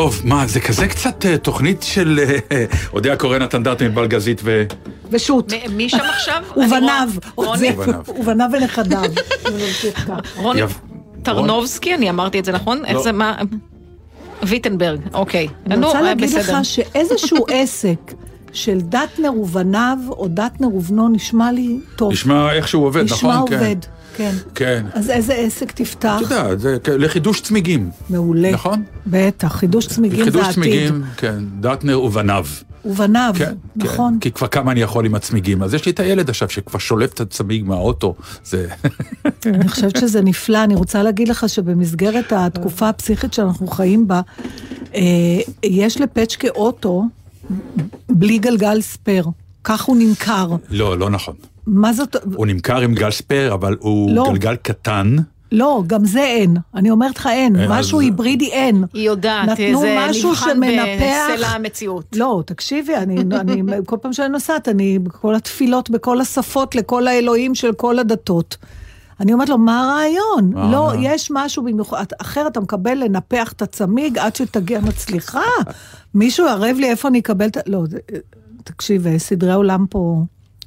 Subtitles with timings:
[0.00, 2.20] טוב, מה, זה כזה קצת אה, תוכנית של
[2.52, 4.64] אה, אודיה קורן, נתן דטנר, בלגזית ו...
[5.10, 5.52] ושות.
[5.52, 6.42] מ- מי שם עכשיו?
[6.56, 7.08] ובניו.
[7.38, 8.02] ובניו.
[8.20, 9.02] ובניו ונכדיו.
[10.36, 10.60] רוני
[11.22, 12.84] טרנובסקי, אני אמרתי את זה נכון?
[12.84, 13.02] איך לא.
[13.02, 13.36] זה, מה?
[14.42, 15.48] ויטנברג, אוקיי.
[15.66, 16.30] אני רוצה אה, להגיד.
[16.30, 18.09] לך שאיזשהו עסק
[18.52, 22.12] של דטנר ובניו, או דטנר ובנו, נשמע לי טוב.
[22.12, 23.30] נשמע איך שהוא עובד, נכון?
[23.30, 23.54] נשמע כן.
[23.54, 23.76] עובד,
[24.16, 24.32] כן.
[24.54, 24.86] כן.
[24.92, 26.16] אז איזה עסק תפתח?
[26.16, 28.50] את יודעת, זה לחידוש צמיגים, מעולה.
[28.50, 28.82] נכון?
[29.06, 30.54] בטח, חידוש צמיגים זה חידוש העתיד.
[30.54, 32.46] צמיגים, כן, דטנר ובניו.
[32.84, 34.12] ובניו, כן, נכון.
[34.14, 34.20] כן.
[34.20, 35.62] כי כבר כמה אני יכול עם הצמיגים.
[35.62, 38.14] אז יש לי את הילד עכשיו שכבר שולף את הצמיג מהאוטו.
[38.44, 38.66] זה...
[39.46, 40.64] אני חושבת שזה נפלא.
[40.64, 44.20] אני רוצה להגיד לך שבמסגרת התקופה הפסיכית שאנחנו חיים בה,
[44.94, 45.00] אה,
[45.62, 47.04] יש לפצ'קה אוטו
[48.08, 49.26] בלי גלגל ספייר.
[49.64, 50.48] כך הוא נמכר.
[50.70, 51.34] לא, לא נכון.
[51.66, 52.16] מה זאת...
[52.34, 54.24] הוא נמכר עם גל ספייר, אבל הוא לא.
[54.32, 55.16] גלגל קטן.
[55.52, 56.56] לא, גם זה אין.
[56.74, 57.56] אני אומרת לך אין.
[57.56, 58.84] אה, משהו אז- היברידי אין.
[58.94, 62.04] היא יודעת, נתנו זה משהו נבחן שמנפח- בסלע המציאות.
[62.16, 67.54] לא, תקשיבי, אני, אני, כל פעם שאני נוסעת, אני בכל התפילות, בכל השפות, לכל האלוהים
[67.54, 68.56] של כל הדתות.
[69.20, 70.50] אני אומרת לו, מה הרעיון?
[70.54, 70.92] מה לא?
[71.00, 75.42] יש משהו במיוחד, אחר אתה מקבל לנפח את הצמיג עד שתגיע מצליחה.
[76.14, 77.56] מישהו ערב לי איפה אני אקבל את.
[77.66, 77.82] לא,
[78.64, 80.22] תקשיב, סדרי עולם פה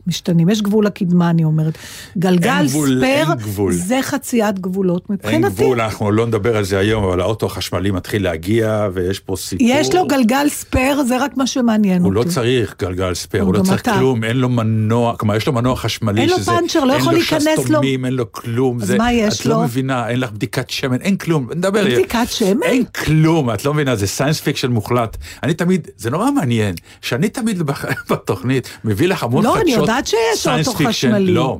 [0.07, 0.49] משתנים.
[0.49, 1.77] יש גבול לקדמה, אני אומרת.
[2.17, 3.73] גלגל אין גבול, ספייר, אין גבול.
[3.73, 5.55] זה חציית גבולות אין מבחינתי.
[5.63, 9.67] גבול, אנחנו לא נדבר על זה היום, אבל האוטו החשמלי מתחיל להגיע, ויש פה סיפור.
[9.69, 12.27] יש לו גלגל ספייר, זה רק מה שמעניין הוא אותי.
[12.29, 13.93] לא צריך גלגל ספייר, לא, הוא לא צריך אתה.
[13.97, 16.51] כלום, אין לו מנוע, כלומר יש לו מנוע חשמלי אין לו שזה...
[16.51, 17.61] פנצ'ר, לא יכול להיכנס אין לו.
[17.63, 18.81] לו שסתומים, אין לו כלום.
[18.81, 19.51] אז זה- מה יש את לו?
[19.55, 21.83] לא מבינה, אין לך בדיקת שמן, אין כלום, נדבר.
[21.85, 22.63] בדיקת שמן?
[22.63, 25.17] אין כלום, את לא מבינה, זה science fiction מוחלט.
[25.43, 27.61] אני תמיד, זה נורא מעניין, שאני תמיד
[28.09, 29.89] בתוכנית מביא לך המון לא, חדשות.
[29.93, 30.85] יודעת שיש אוטו.
[30.89, 31.31] חשמלי.
[31.31, 31.59] לא.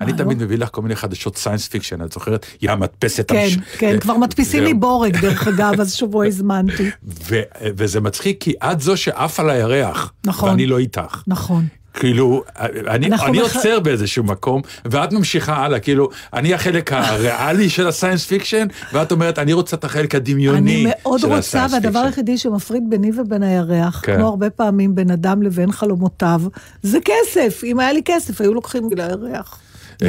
[0.00, 0.44] אני תמיד לא?
[0.46, 2.46] מביא לך כל מיני חדשות סיינס פיקשן, את זוכרת?
[2.62, 3.28] יא המדפסת.
[3.30, 4.64] כן, כן, אה, כבר מדפיסים.
[4.64, 6.90] לי בורג, דרך אגב, אז שבוע הזמנתי.
[7.04, 10.48] ו- וזה מצחיק כי את זו שעף על הירח, נכון.
[10.48, 11.22] ואני לא איתך.
[11.26, 11.66] נכון.
[11.94, 17.86] כאילו, אני, אני בח- עוצר באיזשהו מקום, ואת ממשיכה הלאה, כאילו, אני החלק הריאלי של
[17.88, 21.72] הסיינס פיקשן, ואת אומרת, אני רוצה את החלק הדמיוני אני מאוד של רוצה, ה science
[21.72, 22.06] והדבר fiction.
[22.06, 24.16] היחידי שמפריד ביני ובין הירח, כן.
[24.16, 26.42] כמו הרבה פעמים בין אדם לבין חלומותיו,
[26.82, 27.60] זה כסף.
[27.64, 29.58] אם היה לי כסף, היו לוקחים לי לירח.
[30.02, 30.08] אה,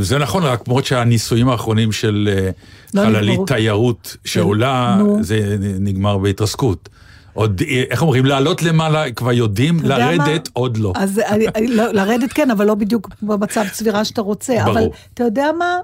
[0.00, 2.50] זה נכון, רק למרות שהניסויים האחרונים של אה,
[2.94, 3.40] לא חללית.
[3.46, 4.98] תיירות שעולה.
[5.20, 6.88] זה נגמר בהתרסקות.
[7.36, 10.12] עוד, איך אומרים, לעלות למעלה כבר יודעים, יודע מה?
[10.26, 10.92] לרדת עוד לא.
[10.96, 14.54] אז אני- אני- לא, לרדת כן, אבל לא בדיוק במצב צבירה שאתה רוצה.
[14.64, 14.78] ברור.
[14.78, 15.76] אבל אתה יודע מה?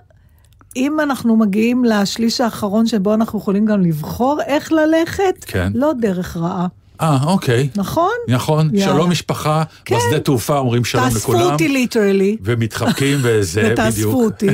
[0.76, 5.72] אם אנחנו מגיעים לשליש האחרון שבו אנחנו יכולים גם לבחור איך ללכת, כן.
[5.74, 6.66] לא דרך רעה,
[7.00, 7.68] אה, אוקיי.
[7.76, 8.10] נכון?
[8.28, 8.92] נכון, יאללה.
[8.94, 9.96] שלום משפחה, כן.
[9.96, 11.52] בשדה תעופה אומרים שלום תאספו לכולם.
[11.52, 13.78] אותי ליטרלי, ומתחבקים וזה בדיוק.
[13.78, 14.48] ותאספו אותי.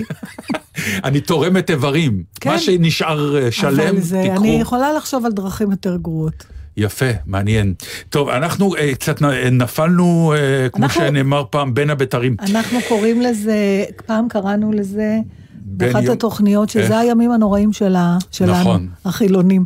[1.04, 2.22] אני תורמת איברים.
[2.40, 2.50] כן.
[2.50, 4.40] מה שנשאר אה, שלם, אבל זה, תיקחו.
[4.44, 6.44] אני יכולה לחשוב על דרכים יותר גרועות.
[6.78, 7.74] יפה, מעניין.
[8.10, 12.36] טוב, אנחנו אה, קצת נ- נפלנו, אה, כמו אנחנו- שנאמר פעם, בין הבתרים.
[12.40, 13.56] אנחנו קוראים לזה,
[14.06, 15.18] פעם קראנו לזה,
[15.54, 16.90] באחת יום- התוכניות, שזה איך?
[16.92, 18.88] הימים הנוראים שלה, שלנו, נכון.
[19.04, 19.64] החילונים.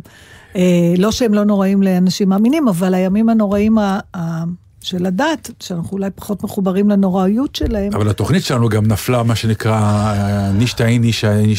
[0.55, 0.61] אה,
[0.97, 4.43] לא שהם לא נוראים לאנשים מאמינים, אבל הימים הנוראים ה, ה,
[4.83, 10.13] של הדת, שאנחנו אולי פחות מחוברים לנוראיות שלהם, אבל התוכנית שלנו גם נפלה, מה שנקרא,
[10.53, 10.99] נישתאי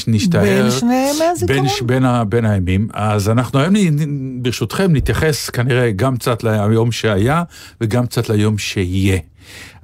[0.07, 0.43] נשתער.
[0.43, 1.67] בין שני ימי הזיכרון.
[1.87, 2.89] בין, בין, הימים.
[2.93, 3.75] אז אנחנו היום,
[4.43, 7.43] ברשותכם, נתייחס כנראה גם קצת ליום שהיה
[7.81, 9.19] וגם קצת ליום שיהיה.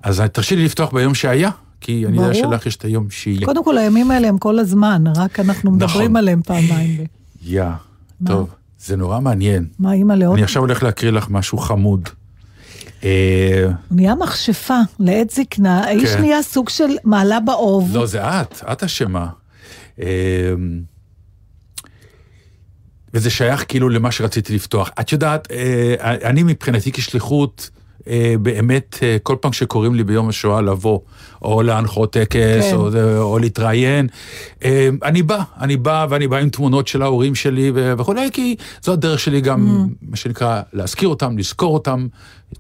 [0.03, 1.51] אז תרשי לי לפתוח ביום שהיה,
[1.81, 2.51] כי אני יודע ברור.
[2.51, 3.47] שלך יש את היום שיהיה.
[3.47, 6.17] קודם כל, הימים האלה הם כל הזמן, רק אנחנו מדברים נכון.
[6.17, 7.05] עליהם פעמיים.
[7.43, 7.65] יא,
[8.27, 9.67] טוב, זה נורא מעניין.
[9.79, 10.35] מה, אימא לעוד?
[10.35, 12.09] אני עכשיו הולך להקריא לך משהו חמוד.
[13.05, 16.21] אה, הוא נהיה מכשפה לעת זקנה, האיש כן.
[16.21, 17.97] נהיה סוג של מעלה באוב.
[17.97, 19.27] לא, זה את, את אשמה.
[20.01, 20.55] אה,
[23.15, 24.91] וזה שייך כאילו למה שרציתי לפתוח.
[25.01, 25.95] את יודעת, אה,
[26.25, 27.80] אני מבחינתי כשליחות, אה,
[28.43, 31.01] באמת, אה, כל פעם שקוראים לי ביום השואה לבוא,
[31.43, 32.77] או להנחות טקס, כן.
[32.77, 34.07] או, או להתראיין,
[34.65, 38.93] אה, אני בא, אני בא ואני בא עם תמונות של ההורים שלי וכולי, כי זו
[38.93, 42.07] הדרך שלי גם, מה שנקרא, להזכיר אותם, לזכור אותם.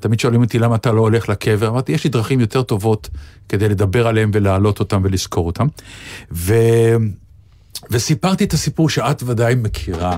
[0.00, 3.08] תמיד שואלים אותי למה אתה לא הולך לקבר, אמרתי, יש לי דרכים יותר טובות
[3.48, 5.66] כדי לדבר עליהם ולהעלות אותם ולזכור אותם.
[6.32, 6.54] ו...
[7.90, 10.16] וסיפרתי את הסיפור שאת ודאי מכירה.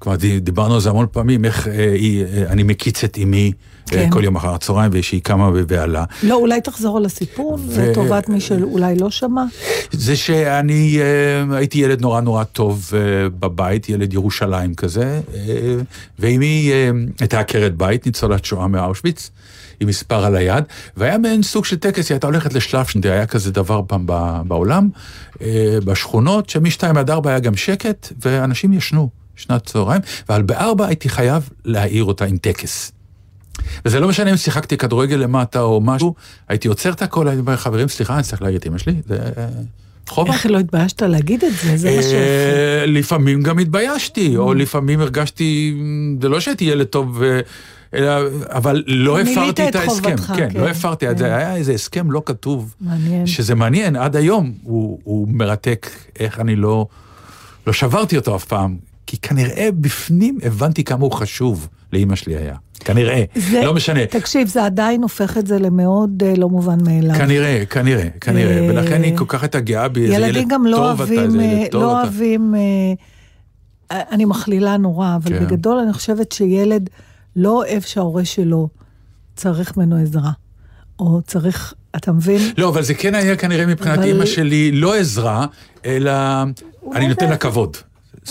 [0.00, 3.52] כבר דיברנו על זה המון פעמים, איך אה, היא, אה, אני מקיץ את אמי
[3.92, 4.10] אה, כן.
[4.10, 6.04] כל יום אחר הצהריים, ושהיא קמה ו- ועלה.
[6.22, 9.42] לא, אולי תחזור על הסיפור, לטובת מי שאולי לא שמע.
[9.92, 15.76] זה שאני אה, הייתי ילד נורא נורא טוב אה, בבית, ילד ירושלים כזה, אה,
[16.18, 19.30] ואמי אה, הייתה עקרת בית, ניצולת שואה מאושוויץ,
[19.80, 20.64] עם מספר על היד,
[20.96, 24.06] והיה מעין סוג של טקס, היא הייתה הולכת לשלפשנדי, היה כזה דבר פעם
[24.48, 24.88] בעולם,
[25.42, 31.08] אה, בשכונות, שמשתיים עד ארבע היה גם שקט, ואנשים ישנו שנת צהריים, אבל בארבע הייתי
[31.08, 32.92] חייב להעיר אותה עם טקס.
[33.84, 36.14] וזה לא משנה אם שיחקתי כדורגל למטה או משהו,
[36.48, 39.18] הייתי עוצר את הכל, הייתי אומר, חברים, סליחה, אני צריך להעיר את אמא שלי, זה
[39.36, 39.46] אה,
[40.08, 40.32] חובה.
[40.32, 41.76] איך לא התביישת להגיד את זה?
[41.76, 42.16] זה מה שיפה.
[42.16, 45.74] אה, לפעמים גם התביישתי, או לפעמים הרגשתי,
[46.22, 47.22] זה לא שהייתי ילד טוב,
[47.94, 48.10] אלא,
[48.48, 50.16] אבל לא מילאת הפרתי את את ההסכם.
[50.16, 51.16] חובתך, כן, כן, לא הפרתי, כן.
[51.16, 52.74] זה היה איזה הסכם לא כתוב.
[52.80, 53.26] מעניין.
[53.26, 56.86] שזה מעניין, עד היום הוא מרתק איך אני לא,
[57.66, 62.54] לא שברתי אותו אף פעם, כי כנראה בפנים הבנתי כמה הוא חשוב לאימא שלי היה.
[62.80, 64.06] כנראה, זה- לא משנה.
[64.06, 67.16] תקשיב, זה עדיין הופך את זה למאוד אה, לא מובן מאליו.
[67.16, 70.76] כנראה, כנראה, כנראה, אה, ולכן היא כל כך הייתה גאה בי, איזה ילד גם לא
[70.76, 72.00] טוב אתה, אוהבים, איזה אה, ילד טוב לא אתה.
[72.02, 72.54] אוהבים,
[73.90, 75.46] אה, אני מכלילה נורא, אבל כן.
[75.46, 76.90] בגדול אני חושבת שילד
[77.36, 78.68] לא אוהב שההורה שלו
[79.36, 80.30] צריך ממנו עזרה.
[80.98, 82.40] או צריך, אתה מבין?
[82.58, 85.46] לא, אבל זה כן היה כנראה מבחינת אבל- אימא שלי לא עזרה,
[85.84, 86.12] אלא
[86.94, 87.76] אני נותן לה כבוד.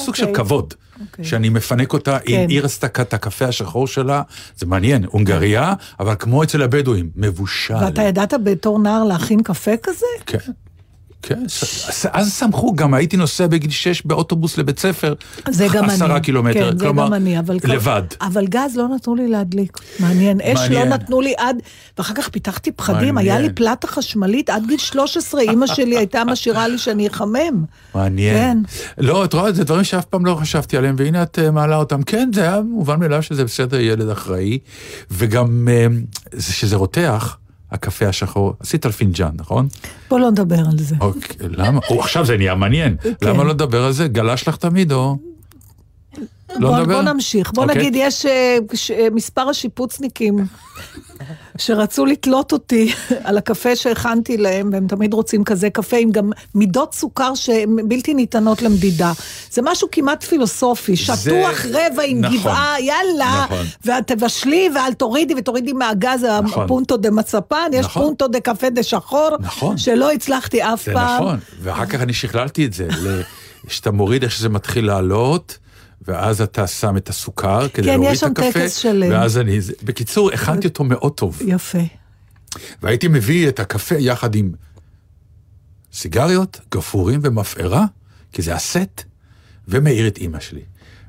[0.05, 0.35] סוג של אוקיי.
[0.35, 0.73] כבוד.
[1.01, 1.25] אוקיי.
[1.25, 2.25] שאני מפנק אותה, כן.
[2.25, 4.21] היא היא רצתה את הקפה השחור שלה,
[4.57, 7.75] זה מעניין, הונגריה, אבל כמו אצל הבדואים, מבושל.
[7.75, 10.05] ואתה ידעת בתור נער להכין קפה כזה?
[10.25, 10.37] כן.
[11.21, 11.43] כן,
[12.13, 15.13] אז סמכו, גם הייתי נוסע בגיל 6 באוטובוס לבית ספר,
[15.49, 15.93] זה גם אני.
[15.93, 17.57] עשרה קילומטר, כן, זה כלומר, גם אני, אבל...
[17.63, 18.01] לבד.
[18.21, 19.77] אבל גז לא נתנו לי להדליק.
[19.99, 20.41] מעניין.
[20.41, 20.89] אש לא מעניין.
[20.89, 21.55] נתנו לי עד...
[21.97, 23.41] ואחר כך פיתחתי פחדים, היה מעניין.
[23.41, 27.65] לי פלטה חשמלית עד גיל 13, אימא שלי הייתה משאירה לי שאני אחמם.
[27.95, 28.35] מעניין.
[28.37, 28.57] כן.
[28.97, 32.03] לא, את רואה, זה דברים שאף פעם לא חשבתי עליהם, והנה את אה, מעלה אותם.
[32.03, 34.59] כן, זה היה מובן מאליו שזה בסדר, ילד אחראי,
[35.11, 35.87] וגם אה,
[36.31, 37.37] זה שזה רותח,
[37.71, 39.67] הקפה השחור, עשית על פינג'אן, נכון?
[40.09, 40.95] בוא לא נדבר על זה.
[41.01, 41.79] אוקיי, למה?
[41.99, 42.95] עכשיו זה נהיה מעניין.
[43.01, 43.13] כן.
[43.21, 44.07] למה לא לדבר על זה?
[44.07, 45.17] גלש לך תמיד, או...
[46.59, 47.01] לא בוא, נדבר?
[47.01, 47.51] בוא נמשיך.
[47.51, 47.77] בוא אוקיי.
[47.77, 50.45] נגיד, יש אה, ש- אה, מספר השיפוצניקים
[51.57, 56.93] שרצו לתלות אותי על הקפה שהכנתי להם, והם תמיד רוצים כזה קפה עם גם מידות
[56.93, 59.11] סוכר שהן בלתי ניתנות למדידה.
[59.51, 62.37] זה משהו כמעט פילוסופי, שטוח רבע עם נכון.
[62.37, 63.65] גבעה, יאללה, נכון.
[63.85, 66.63] ואת תבשלי ואל תורידי, ותורידי מהגז נכון.
[66.63, 68.03] הפונטו דה מצפן, יש נכון.
[68.03, 69.77] פונטו דה קפה דה שחור, נכון.
[69.77, 71.23] שלא הצלחתי אף זה פעם.
[71.23, 73.21] נכון, ואחר כך אני שכללתי את זה, ל-
[73.67, 75.57] שאתה מוריד איך שזה מתחיל לעלות,
[76.07, 79.11] ואז אתה שם את הסוכר כדי כן, להוריד יש את שם הקפה, טקס שלם.
[79.11, 79.59] ואז אני...
[79.83, 81.79] בקיצור, הכנתי אותו מאוד טוב, יפה.
[82.81, 84.51] והייתי מביא את הקפה יחד עם
[85.93, 87.85] סיגריות, גפרורים ומפערה,
[88.31, 89.03] כי זה הסט,
[89.67, 90.61] ומאיר את אימא שלי.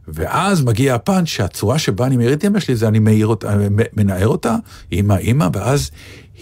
[0.08, 3.54] ואז מגיע הפאנץ' שהצורה שבה אני מאיר את אימא שלי זה אני מאיר אותה,
[3.96, 4.56] מנער אותה,
[4.92, 5.90] אימא, אימא, ואז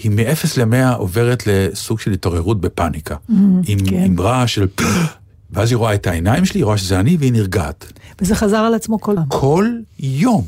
[0.02, 3.16] היא מ-0 ל-100 עוברת לסוג של התעוררות בפאניקה.
[3.66, 3.96] עם, כן.
[3.96, 4.66] עם רעש של...
[5.50, 7.92] ואז היא רואה את העיניים שלי, היא רואה שזה אני, והיא נרגעת.
[8.20, 9.24] וזה חזר על עצמו כל פעם.
[9.28, 10.44] כל יום.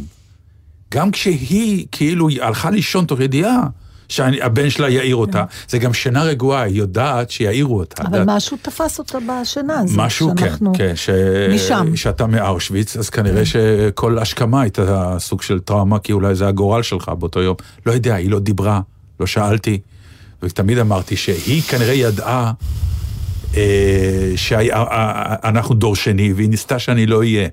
[0.94, 3.66] גם כשהיא כאילו הלכה לישון תוך ידיעה
[4.08, 8.02] שהבן שלה יעיר אותה, זה גם שינה רגועה, היא יודעת שיעירו אותה.
[8.02, 8.06] כן.
[8.06, 8.24] אבל.
[8.26, 9.96] משהו תפס אותה בשינה הזאת.
[9.98, 11.10] משהו, כן, כן, ש...
[11.54, 11.96] משם.
[11.96, 17.08] שאתה מאושוויץ, אז כנראה שכל השכמה הייתה סוג של טראומה, כי אולי זה הגורל שלך
[17.08, 17.56] באותו יום.
[17.86, 18.80] לא יודע, היא לא דיברה,
[19.20, 19.80] לא שאלתי,
[20.42, 22.52] ותמיד אמרתי שהיא כנראה ידעה
[24.36, 27.48] שאנחנו דור שני, והיא ניסתה שאני לא אהיה.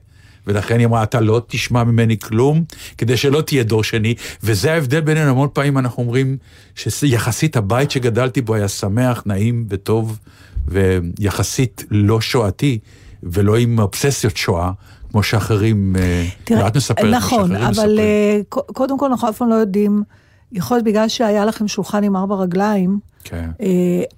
[0.47, 2.63] ולכן היא אמרה, אתה לא תשמע ממני כלום,
[2.97, 4.13] כדי שלא תהיה דור שני,
[4.43, 6.37] וזה ההבדל בינינו, המון פעמים אנחנו אומרים
[6.75, 10.19] שיחסית הבית שגדלתי בו היה שמח, נעים וטוב,
[10.67, 12.79] ויחסית לא שואתי,
[13.23, 14.71] ולא עם אובססיות שואה,
[15.11, 17.99] כמו שאחרים, אה, תראה, את מספרת, נכון, אבל.
[17.99, 20.03] אה, ק- קודם כל אנחנו אף פעם לא יודעים
[20.51, 22.99] יכול להיות בגלל שהיה לכם שולחן עם ארבע רגליים,
[23.29, 23.49] כן.
[23.61, 23.67] אה,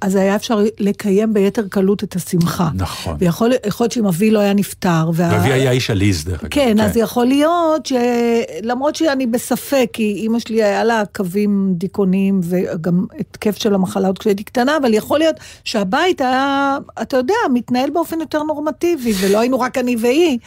[0.01, 2.70] אז היה אפשר לקיים ביתר קלות את השמחה.
[2.75, 3.16] נכון.
[3.20, 5.30] ויכול יכול להיות שאם אבי לא היה נפטר, וה...
[5.34, 6.50] ואבי היה איש עליז, דרך אגב.
[6.51, 13.06] כן, אז יכול להיות שלמרות שאני בספק, כי אימא שלי היה לה קווים דיכאוניים וגם
[13.20, 18.20] התקף של המחלה עוד כשהייתי קטנה, אבל יכול להיות שהבית היה, אתה יודע, מתנהל באופן
[18.20, 20.38] יותר נורמטיבי, ולא היינו רק אני והיא.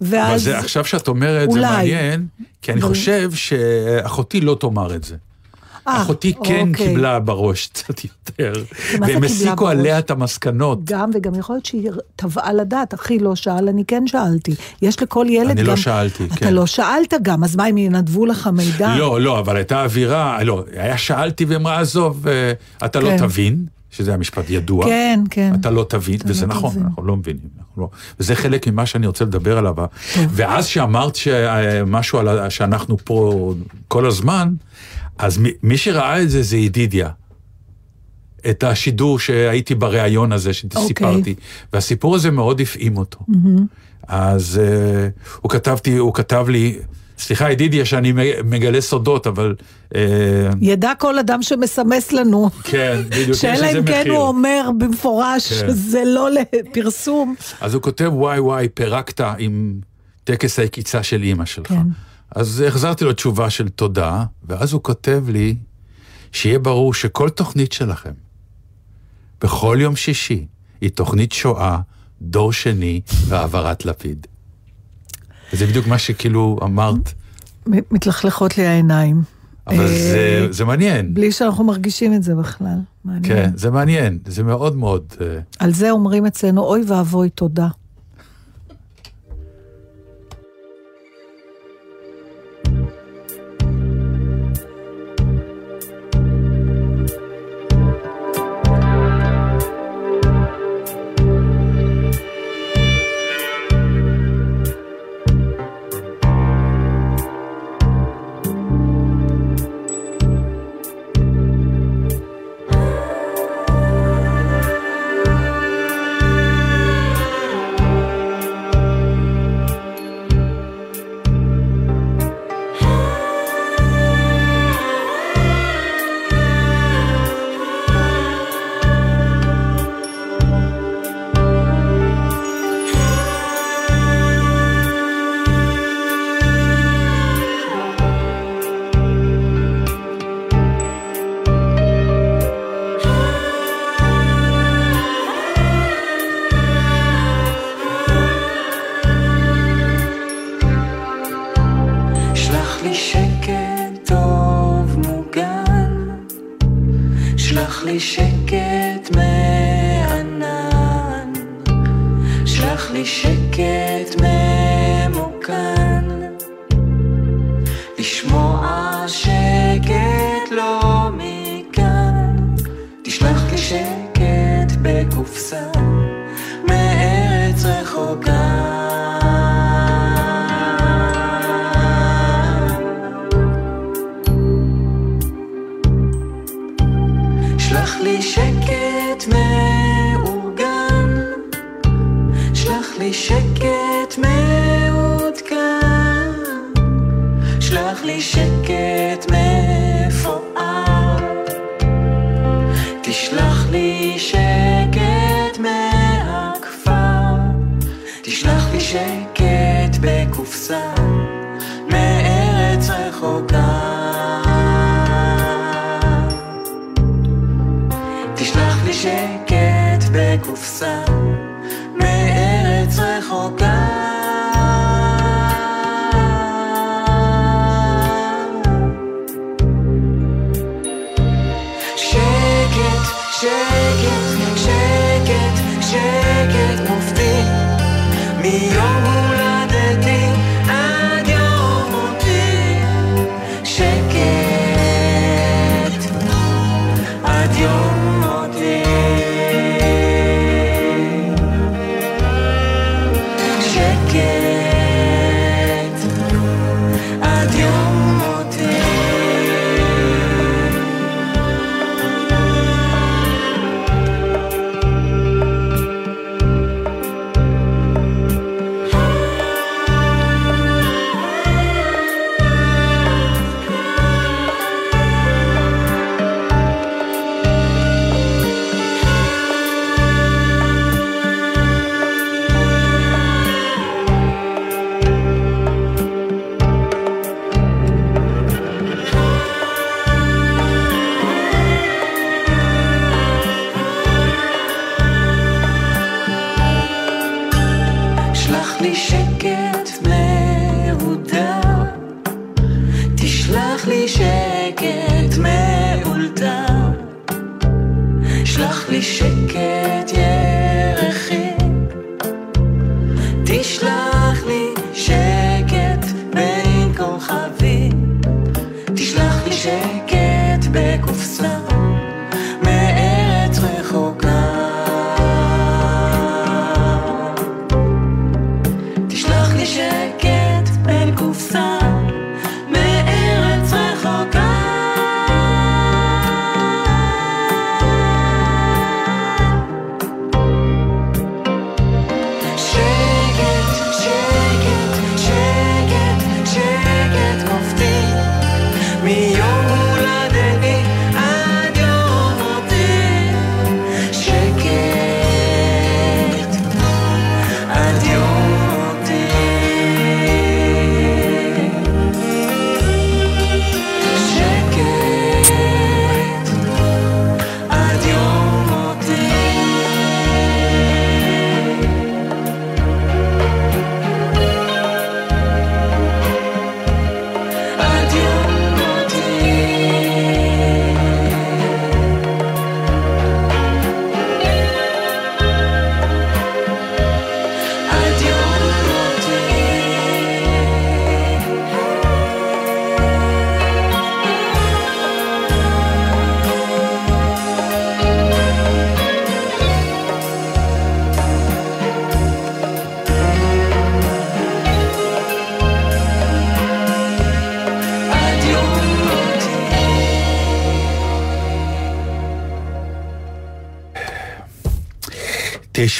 [0.00, 0.42] אבל ואז...
[0.42, 1.70] זה, עכשיו שאת אומרת, זה אולי.
[1.76, 2.26] מעניין,
[2.62, 5.14] כי אני אבל- חושב שאחותי לא תאמר את זה.
[5.88, 6.86] אה, אחותי כן אוקיי.
[6.86, 8.52] קיבלה בראש קצת יותר,
[9.00, 9.68] והם הסיקו?
[9.68, 10.84] עליה את המסקנות.
[10.84, 14.54] גם, וגם יכול להיות שהיא טבעה לדעת, אחי לא שאל, אני כן שאלתי.
[14.82, 15.66] יש לכל ילד אני גם...
[15.66, 16.54] לא שאלתי, אתה כן.
[16.54, 18.96] לא שאלת גם, אז מה, הם ינדבו לך מידע?
[18.96, 22.52] לא, לא, אבל הייתה אווירה, לא, היה שאלתי ואמרה, עזוב, אה,
[22.84, 23.18] אתה לא כן.
[23.18, 23.66] תבין,
[23.96, 24.84] שזה המשפט ידוע.
[24.84, 25.52] כן, כן.
[25.60, 26.82] אתה לא תבין, אתה וזה לא נכון, תבין.
[26.82, 27.42] אנחנו לא מבינים.
[27.58, 27.88] אנחנו לא,
[28.20, 29.74] וזה חלק ממה שאני רוצה לדבר עליו.
[30.30, 31.18] ואז שאמרת
[31.86, 33.54] משהו על שאנחנו פה
[33.88, 34.54] כל הזמן,
[35.18, 37.10] אז מי- מי שראה את זה זה ידידיה.
[38.50, 41.34] את השידור שהייתי בריאיון הזה שסיפרתי,
[41.72, 43.18] והסיפור הזה מאוד הפעים אותו.
[44.08, 46.78] אז uh, הוא, כתבתי, הוא כתב לי,
[47.18, 48.12] סליחה ידידיה שאני
[48.44, 49.54] מגלה סודות, אבל...
[49.94, 49.96] Uh,
[50.60, 52.50] ידע כל אדם שמסמס לנו.
[52.62, 54.12] כן, בדיוק, שאלא אם כן מחיר.
[54.12, 55.68] הוא אומר במפורש כן.
[55.68, 57.34] שזה לא לפרסום.
[57.60, 59.80] אז הוא כותב, וואי וואי, פירקת עם
[60.24, 61.68] טקס היקיצה של אימא שלך.
[61.68, 61.86] כן.
[62.34, 65.56] אז החזרתי לו תשובה של תודה, ואז הוא כותב לי,
[66.32, 68.12] שיהיה ברור שכל תוכנית שלכם,
[69.40, 70.46] בכל יום שישי,
[70.80, 71.78] היא תוכנית שואה,
[72.22, 74.26] דור שני והעברת לפיד.
[75.52, 77.12] וזה בדיוק מה שכאילו אמרת,
[77.66, 79.22] מתלכלכות לי העיניים.
[79.66, 81.14] אבל אה, זה, זה מעניין.
[81.14, 82.78] בלי שאנחנו מרגישים את זה בכלל.
[83.04, 83.24] מעניין.
[83.24, 85.04] כן, זה מעניין, זה מאוד מאוד...
[85.20, 87.68] אה, על זה אומרים אצלנו, אוי ואבוי, תודה.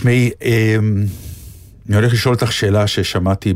[0.07, 1.05] תשמעי, אמ,
[1.89, 3.55] אני הולך לשאול אותך שאלה ששמעתי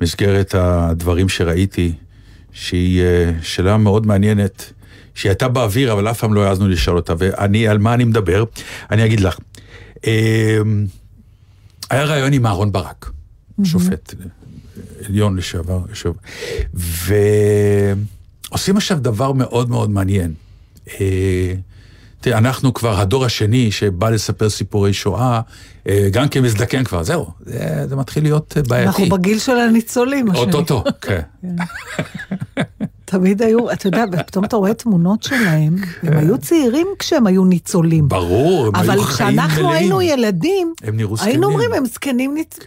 [0.00, 1.92] במסגרת הדברים שראיתי,
[2.52, 4.72] שהיא אה, שאלה מאוד מעניינת,
[5.14, 8.44] שהיא הייתה באוויר, אבל אף פעם לא העזנו לשאול אותה, ואני, על מה אני מדבר?
[8.90, 9.38] אני אגיד לך.
[10.06, 10.86] אמ,
[11.90, 13.10] היה רעיון עם אהרן ברק,
[13.64, 14.14] שופט
[15.04, 16.18] עליון לשעבר, לשעבר.
[18.50, 20.34] ועושים עכשיו דבר מאוד מאוד מעניין.
[22.18, 25.40] אה, תראה, אנחנו כבר הדור השני שבא לספר סיפורי שואה,
[25.88, 28.88] אה, גם כמזדקן כבר, זהו, זה, זה מתחיל להיות אה, בעייתי.
[28.88, 30.34] אנחנו בגיל של הניצולים.
[30.34, 31.20] אוטוטו, כן.
[33.04, 38.08] תמיד היו, אתה יודע, פתאום אתה רואה תמונות שלהם, הם היו צעירים כשהם היו ניצולים.
[38.08, 39.48] ברור, הם אבל היו חיים מלאים.
[39.48, 40.72] כשאנחנו היינו ילדים.
[41.20, 42.58] היינו אומרים, הם זקנים ניצ...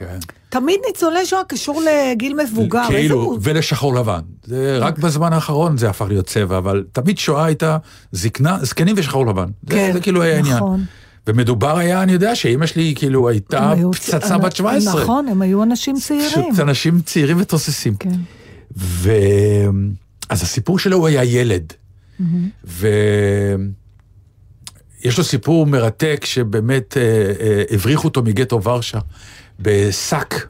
[0.52, 2.84] תמיד ניצולי שואה קשור לגיל מבוגר.
[2.88, 4.20] כאילו, ולשחור לבן.
[4.44, 7.78] זה רק בזמן האחרון זה הפך להיות צבע, אבל תמיד שואה הייתה
[8.12, 9.48] זקנה, זקנים ושחור לבן.
[9.70, 10.42] זה, כן, זה כאילו היה.
[10.42, 10.84] נכון.
[11.28, 15.04] ומדובר היה, אני יודע, שאימא שלי כאילו הייתה פצצה בת 17.
[15.04, 16.30] נכון, הם היו אנשים צעירים.
[16.30, 17.96] פשוט אנשים צעירים ותוססים.
[17.96, 18.10] כן.
[18.78, 19.12] ו...
[20.30, 21.74] אז הסיפור שלו הוא היה ילד.
[22.64, 22.88] ויש
[25.18, 27.02] לו סיפור מרתק שבאמת אה,
[27.40, 29.00] אה, הבריחו אותו מגטו ורשה
[29.62, 30.48] בשק.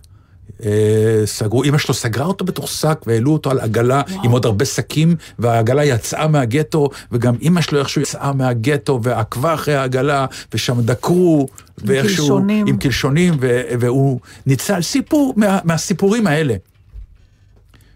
[0.65, 4.23] אה, סגרו, אמא שלו סגרה אותו בתוך שק והעלו אותו על עגלה וואו.
[4.23, 9.75] עם עוד הרבה שקים והעגלה יצאה מהגטו וגם אמא שלו איכשהו יצאה מהגטו ועקבה אחרי
[9.75, 11.47] העגלה ושם דקרו
[11.77, 12.67] ואיכשהו קלשונים.
[12.67, 16.55] עם קלשונים ו- והוא ניצל סיפור מה, מהסיפורים האלה.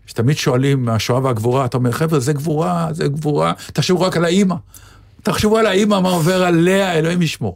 [0.08, 4.56] שתמיד שואלים מהשואה והגבורה, אתה אומר, חבר'ה, זה גבורה, זה גבורה, תחשבו רק על האימא.
[5.24, 7.56] תחשבו על האימא, מה עובר עליה, אלוהים ישמור.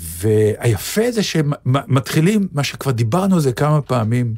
[0.00, 4.34] והיפה זה שמתחילים, מה שכבר דיברנו על זה כמה פעמים,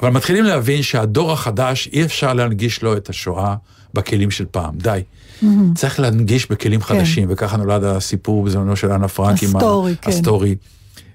[0.00, 3.54] אבל מתחילים להבין שהדור החדש, אי אפשר להנגיש לו את השואה
[3.94, 5.02] בכלים של פעם, די.
[5.74, 10.10] צריך להנגיש בכלים חדשים, וככה נולד הסיפור בזמנו של אנה פרנק עם ה story, כן.
[10.10, 10.56] ה story.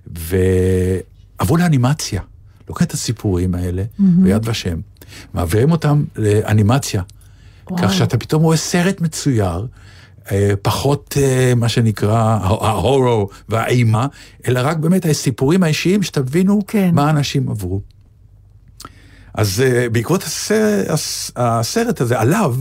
[0.08, 2.22] ועברו לאנימציה.
[2.70, 4.80] לוקחים את הסיפורים האלה ביד ושם,
[5.34, 7.02] מעבירים אותם לאנימציה.
[7.78, 9.66] כך שאתה פתאום רואה סרט מצויר,
[10.62, 14.08] פחות אה, מה שנקרא ההורו והאימה,
[14.48, 16.90] אלא רק באמת הסיפורים האישיים, שתבינו כן.
[16.94, 17.82] מה אנשים עברו.
[19.34, 20.88] אז אה, בעקבות הסרט,
[21.36, 22.56] הסרט הזה עליו,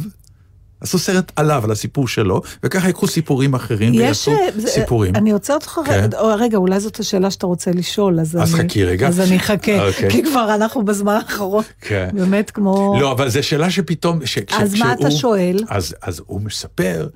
[0.80, 3.92] עשו סרט עליו, על הסיפור שלו, וככה יקחו סיפורים אחרים.
[3.96, 5.14] ויעשו אה, זה- סיפורים.
[5.16, 5.92] אני עוצרת אותך כן.
[6.04, 8.68] רגע, או, רגע, אולי זאת השאלה שאתה רוצה לשאול, אז אז אני...
[8.68, 9.08] חכי רגע.
[9.08, 10.10] אז אני אחכה, אוקיי.
[10.10, 12.08] כי כבר אנחנו בזמן האחרון, כן.
[12.14, 12.96] באמת כמו...
[13.00, 14.26] לא, אבל זו שאלה שפתאום...
[14.26, 15.56] ש, ש, אז מה אתה כשהוא- שואל?
[15.68, 17.08] אז, אז הוא מספר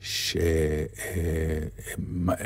[0.00, 0.36] ש...
[0.36, 1.22] אה,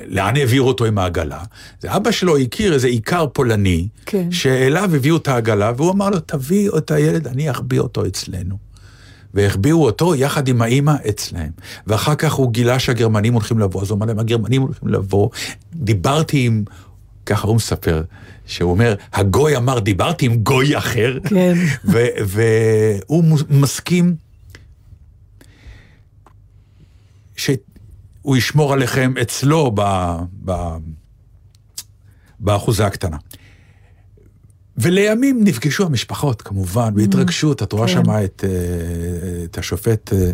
[0.07, 1.43] לאן העבירו אותו עם העגלה?
[1.81, 4.33] זה אבא שלו הכיר איזה איכר פולני, כן.
[4.33, 8.57] שאליו הביאו את העגלה, והוא אמר לו, תביא את הילד, אני אחביא אותו אצלנו.
[9.35, 11.51] והחביאו אותו יחד עם האימא אצלהם.
[11.87, 15.29] ואחר כך הוא גילה שהגרמנים הולכים לבוא, אז הוא אמר להם, הגרמנים הולכים לבוא.
[15.75, 16.65] דיברתי עם,
[17.27, 18.03] ככה הוא מספר,
[18.47, 21.19] שהוא אומר, הגוי אמר, דיברתי עם גוי אחר.
[21.25, 21.55] כן.
[22.25, 24.15] והוא מסכים
[28.23, 29.83] הוא ישמור עליכם אצלו ב,
[30.45, 30.53] ב,
[32.41, 33.17] באחוזה הקטנה.
[34.79, 37.63] ולימים נפגשו המשפחות, כמובן, בהתרגשות.
[37.63, 37.93] את רואה כן.
[37.93, 40.31] שם את, אה, את השופט אה,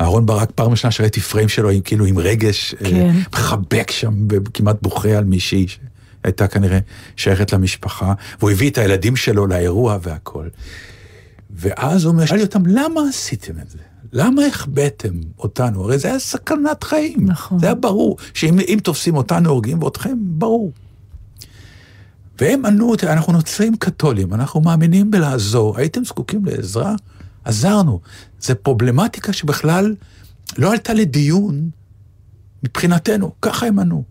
[0.00, 3.14] אהרון ברק, פעם ראשונה שראיתי פריים שלו, עם, כאילו עם רגש, אה, כן.
[3.32, 6.78] מחבק שם, כמעט בוכה על מישהי שהייתה כנראה
[7.16, 10.48] שייכת למשפחה, והוא הביא את הילדים שלו לאירוע והכל.
[11.50, 13.78] ואז הוא אומר, שאל לי אותם, למה עשיתם את זה?
[14.14, 15.84] למה החבאתם אותנו?
[15.84, 17.26] הרי זה היה סכנת חיים.
[17.26, 17.58] נכון.
[17.58, 20.72] זה היה ברור, שאם אם תופסים אותנו הורגים ואתכם, ברור.
[22.40, 25.78] והם ענו, "תראה, אנחנו נוצרים קתולים, אנחנו מאמינים בלעזור.
[25.78, 26.94] הייתם זקוקים לעזרה?
[27.44, 28.00] עזרנו.
[28.40, 29.94] זו פרובלמטיקה שבכלל
[30.58, 31.70] לא עלתה לדיון
[32.62, 34.04] מבחינתנו, ככה הם ענו.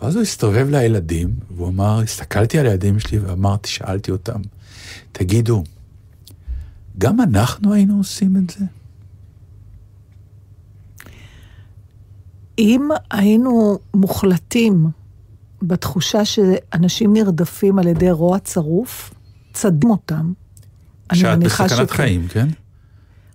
[0.00, 4.40] ואז הוא הסתובב לילדים, והוא אמר, הסתכלתי על הילדים שלי ואמרתי, שאלתי אותם,
[5.12, 5.64] תגידו,
[6.98, 8.64] גם אנחנו היינו עושים את זה?
[12.58, 14.86] אם היינו מוחלטים
[15.62, 19.14] בתחושה שאנשים נרדפים על ידי רוע צרוף,
[19.52, 20.32] צדים אותם.
[21.12, 21.86] שאת בסכנת שכן.
[21.86, 22.48] חיים, כן?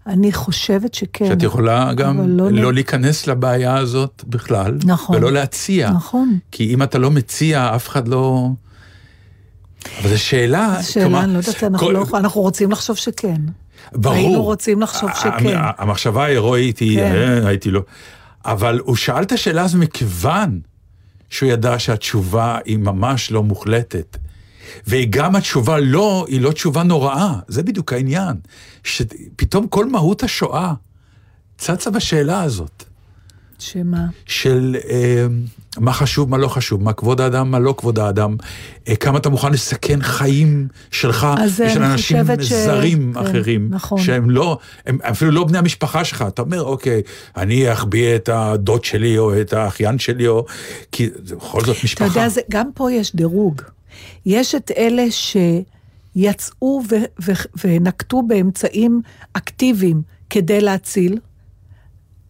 [0.08, 1.28] אני חושבת שכן.
[1.28, 5.16] שאת יכולה גם לא לא להיכנס לבעיה הזאת בכלל, נכון.
[5.16, 5.92] ולא להציע.
[5.92, 6.38] נכון.
[6.52, 8.50] כי אם אתה לא מציע, אף אחד לא...
[10.02, 10.76] אבל זו שאלה...
[10.82, 13.42] זו שאלה, כלומר, אני לא יודעת, אנחנו כל- לא אנחנו רוצים לחשוב שכן.
[13.94, 14.16] ברור.
[14.16, 15.56] היינו רוצים לחשוב שכן.
[15.78, 17.12] המחשבה ההירואית היא, כן.
[17.44, 17.82] אה, הייתי לא...
[18.46, 20.60] אבל הוא שאל את השאלה הזו מכיוון
[21.30, 24.18] שהוא ידע שהתשובה היא ממש לא מוחלטת.
[24.88, 28.36] וגם התשובה לא, היא לא תשובה נוראה, זה בדיוק העניין.
[28.84, 30.74] שפתאום כל מהות השואה
[31.58, 32.84] צצה בשאלה הזאת.
[33.60, 34.06] שמה?
[34.26, 35.26] של אה,
[35.80, 38.36] מה חשוב, מה לא חשוב, מה כבוד האדם, מה לא כבוד האדם,
[38.88, 44.02] אה, כמה אתה מוכן לסכן חיים שלך אז ושל אנשים ש- זרים כן, אחרים, נכון.
[44.02, 47.02] שהם לא, הם אפילו לא בני המשפחה שלך, אתה אומר, אוקיי,
[47.38, 50.46] אני אחביא את הדוד שלי או את האחיין שלי, או...
[50.92, 52.06] כי זה בכל זאת אתה משפחה.
[52.06, 53.62] יודע, זה, גם פה יש דירוג.
[54.26, 57.32] יש את אלה שיצאו ו- ו-
[57.64, 59.02] ונקטו באמצעים
[59.34, 61.18] אקטיביים כדי להציל,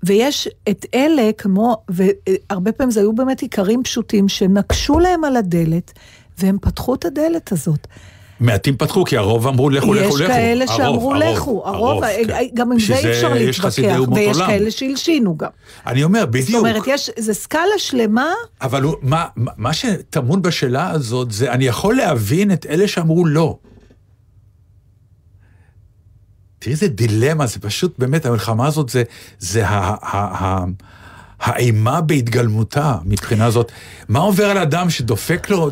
[0.08, 5.94] ויש את אלה, כמו, והרבה פעמים זה היו באמת איכרים פשוטים, שנקשו להם על הדלת,
[6.40, 7.88] והם פתחו את הדלת הזאת.
[8.40, 10.24] מעטים פתחו, כי הרוב אמרו לכו, לכו, לכו.
[10.24, 12.46] יש כאלה שאמרו לכו, הרוב, כן.
[12.54, 13.72] גם עם זה אי אפשר להתווכח,
[14.16, 14.38] ויש.
[14.38, 15.50] כאלה שהלשינו גם.
[15.88, 16.60] אני אומר, זאת בדיוק.
[16.60, 22.52] אומרת, יש, זה סקאלה שלמה, אבל מה- מה שטמון בשאלה הזאת זה, אני יכול להבין
[22.52, 23.58] את אלה שאמרו לא.
[26.60, 29.04] תראי איזה דילמה, זה פשוט, באמת, המלחמה הזאת זה,
[29.40, 30.66] זה ה, ה, ה,
[31.40, 33.72] האימה בהתגלמותה מבחינה זאת.
[34.10, 35.72] מה עובר על אדם שדופק לו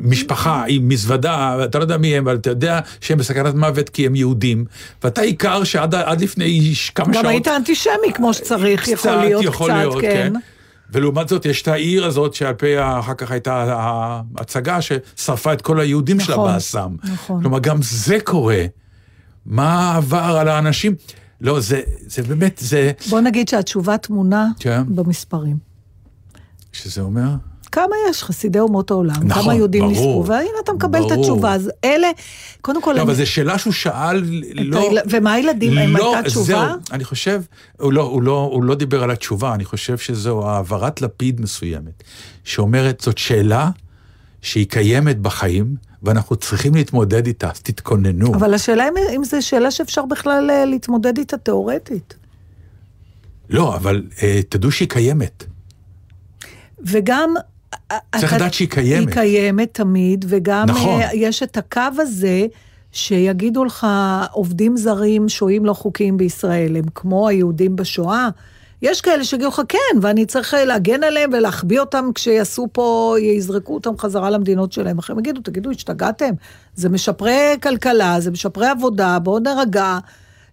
[0.00, 4.06] משפחה עם מזוודה, אתה לא יודע מי הם, אבל אתה יודע שהם בסכנת מוות כי
[4.06, 4.64] הם יהודים,
[5.04, 7.26] ואתה עיקר שעד עד לפני כמה גם שעות...
[7.26, 10.32] היית אנטישמי כמו שצריך, יכול להיות יכול קצת, להיות, כן.
[10.92, 13.74] ולעומת זאת יש את העיר הזאת שעל פי אחר כך הייתה
[14.36, 16.94] ההצגה ששרפה את כל היהודים שלה נכון, באסם.
[17.04, 17.42] נכון.
[17.42, 18.64] כלומר, גם זה קורה.
[19.46, 20.94] מה עבר על האנשים?
[21.40, 22.92] לא, זה, זה באמת, זה...
[23.10, 24.82] בוא נגיד שהתשובה טמונה כן.
[24.88, 25.56] במספרים.
[26.72, 27.28] שזה אומר?
[27.72, 31.20] כמה יש חסידי אומות העולם, נכון, כמה יהודים ברור, נספו, והנה אתה מקבל את ברור.
[31.20, 31.54] התשובה.
[31.54, 32.08] אז אלה,
[32.60, 34.22] קודם כל, לא, אני- אבל זו שאלה שהוא שאל,
[34.54, 34.80] לא...
[34.80, 36.46] היל- ומה הילדים, לא, הייתה תשובה?
[36.46, 37.42] זהו, אני חושב,
[37.80, 42.02] הוא לא, הוא, לא, הוא לא דיבר על התשובה, אני חושב שזו העברת לפיד מסוימת,
[42.44, 43.70] שאומרת, זאת שאלה
[44.42, 48.34] שהיא קיימת בחיים, ואנחנו צריכים להתמודד איתה, אז תתכוננו.
[48.34, 52.14] אבל השאלה אם, אם זו שאלה שאפשר בכלל אה, להתמודד איתה תיאורטית.
[53.48, 55.44] לא, אבל אה, תדעו שהיא קיימת.
[56.84, 57.34] וגם...
[57.90, 59.06] אה, צריך אתה- לדעת שהיא קיימת.
[59.08, 61.00] היא קיימת תמיד, וגם נכון.
[61.02, 62.46] אה, יש את הקו הזה
[62.92, 63.86] שיגידו לך,
[64.32, 68.28] עובדים זרים שוהים לא חוקיים בישראל, הם כמו היהודים בשואה.
[68.82, 73.74] יש כאלה שיגידו לך, כן, ואני צריך אה, להגן עליהם ולהחביא אותם כשיעשו פה, יזרקו
[73.74, 74.98] אותם חזרה למדינות שלהם.
[74.98, 76.30] אחרי הם יגידו, תגידו, השתגעתם?
[76.74, 79.98] זה משפרי כלכלה, זה משפרי עבודה, בואו נרגע.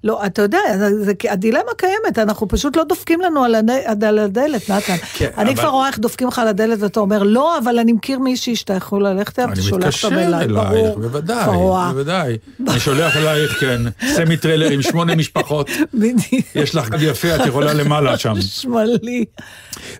[0.08, 4.20] לא, אתה יודע, זה, זה, הדילמה קיימת, אנחנו פשוט לא דופקים לנו על, הד, על
[4.20, 4.96] הדלת, נתן.
[5.14, 7.94] כן, אני אבל- כבר רואה איך דופקים לך על הדלת ואתה אומר, לא, אבל אני
[7.94, 11.00] מכיר מישהי שאתה יכול ללכת אליו, שולח אותה אליי, אלייך, ברור.
[11.00, 11.92] בוודאי, רואה.
[11.94, 12.38] בוודאי.
[12.68, 13.82] אני שולח אלייך, כן,
[14.16, 15.70] סמיטריילר עם שמונה משפחות.
[15.94, 16.46] בדיוק.
[16.56, 18.34] יש לך גב יפה, את יכולה למעלה שם.
[18.62, 19.26] שמאלי.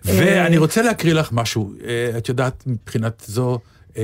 [0.04, 1.72] ואני רוצה להקריא לך משהו.
[1.84, 3.58] אה, את יודעת, מבחינת זו,
[3.96, 4.02] אה,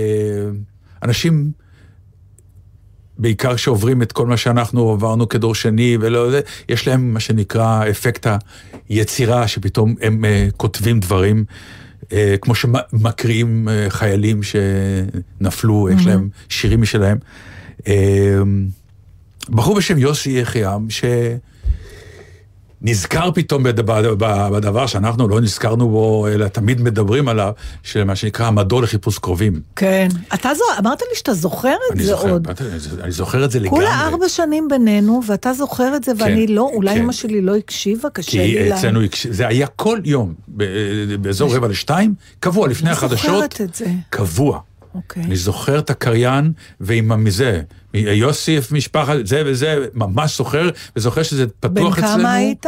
[1.02, 1.50] אנשים,
[3.18, 7.90] בעיקר שעוברים את כל מה שאנחנו עברנו כדור שני, ולא זה, יש להם מה שנקרא
[7.90, 8.26] אפקט
[8.88, 11.44] היצירה, שפתאום הם אה, כותבים דברים,
[12.12, 17.18] אה, כמו שמקריאים אה, חיילים שנפלו, יש להם שירים משלהם.
[17.86, 18.38] אה,
[19.50, 21.04] בחור בשם יוסי יחיעם, ש...
[22.86, 23.62] נזכר פתאום
[24.52, 29.60] בדבר שאנחנו לא נזכרנו בו, אלא תמיד מדברים עליו, של מה שנקרא המדור לחיפוש קרובים.
[29.76, 30.08] כן.
[30.34, 30.64] אתה זו...
[30.78, 32.48] אמרת לי שאתה זוכר את אני זה זוכר, עוד.
[33.02, 33.70] אני זוכר את זה לגמרי.
[33.70, 37.00] כולה ארבע שנים בינינו, ואתה זוכר את זה, ואני לא, אולי כן.
[37.02, 38.76] אמא שלי לא הקשיבה, קשה לי כי לה...
[38.76, 40.34] אצלנו, הקש- זה היה כל יום,
[41.20, 43.86] באזור רבע לשתיים, קבוע, לפני החדשות, זוכרת את זה.
[44.10, 44.60] קבוע.
[44.94, 45.22] אוקיי.
[45.22, 47.62] אני זוכר את הקריין, ועם המזה,
[47.94, 52.18] יוסיף, משפחת, זה וזה, ממש זוכר, וזוכר שזה בן פתוח אצלנו.
[52.18, 52.66] כמה היית?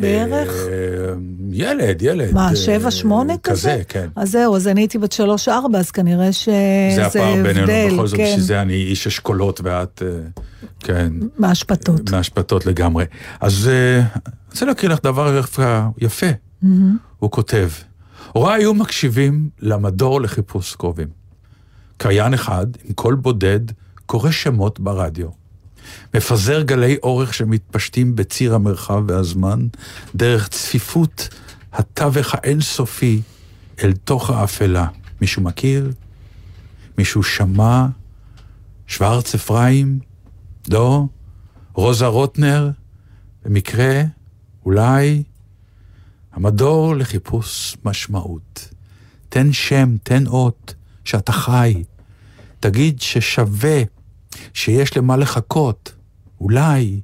[0.00, 0.48] בערך?
[0.50, 1.14] אה,
[1.52, 2.34] ילד, ילד.
[2.34, 3.70] מה, אה, שבע, שמונה כזה?
[3.70, 4.08] כזה, כן.
[4.16, 6.52] אז זהו, אז אני הייתי בת שלוש, ארבע, אז כנראה שזה
[6.96, 10.08] זה הבדל, הפער בינינו, בכל זאת, כן, בשביל זה אני איש אשכולות ואת, אה,
[10.80, 12.10] כן, מהשפתות.
[12.10, 13.04] מהשפתות לגמרי.
[13.40, 14.04] אז אני
[14.52, 16.26] רוצה להקריא לך דבר יפה- יפה.
[17.18, 17.68] הוא כותב,
[18.32, 21.08] הוריי היו מקשיבים למדור לחיפוש קרובים.
[21.96, 23.60] קריין אחד, עם קול בודד,
[24.08, 25.28] קורא שמות ברדיו.
[26.14, 29.66] מפזר גלי אורך שמתפשטים בציר המרחב והזמן,
[30.14, 31.28] דרך צפיפות
[31.72, 33.22] התווך האינסופי
[33.84, 34.86] אל תוך האפלה.
[35.20, 35.92] מישהו מכיר?
[36.98, 37.86] מישהו שמע?
[38.86, 39.98] שוורץ אפרים?
[40.68, 41.04] לא?
[41.72, 42.70] רוזה רוטנר?
[43.44, 44.02] במקרה?
[44.64, 45.22] אולי?
[46.32, 48.68] המדור לחיפוש משמעות.
[49.28, 51.84] תן שם, תן אות, שאתה חי.
[52.60, 53.97] תגיד ששווה,
[54.54, 55.94] שיש למה לחכות.
[56.40, 57.00] אולי.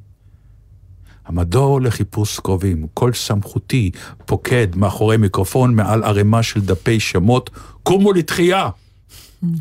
[1.26, 3.90] המדור לחיפוש קרובים, קול סמכותי,
[4.26, 7.50] פוקד מאחורי מיקרופון מעל ערימה של דפי שמות,
[7.82, 8.70] קומו לתחייה,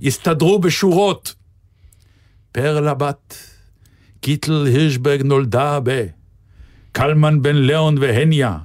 [0.04, 1.36] הסתדרו בשורות.
[2.52, 3.38] פרלה בת,
[4.21, 6.06] גיטל הירשברג נולדה ב...
[6.93, 8.58] קלמן בן ליאון והניה,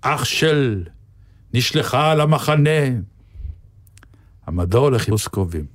[0.00, 0.82] אח של,
[1.54, 2.80] נשלחה למחנה.
[4.46, 5.66] המדור לחיפוש קרובים,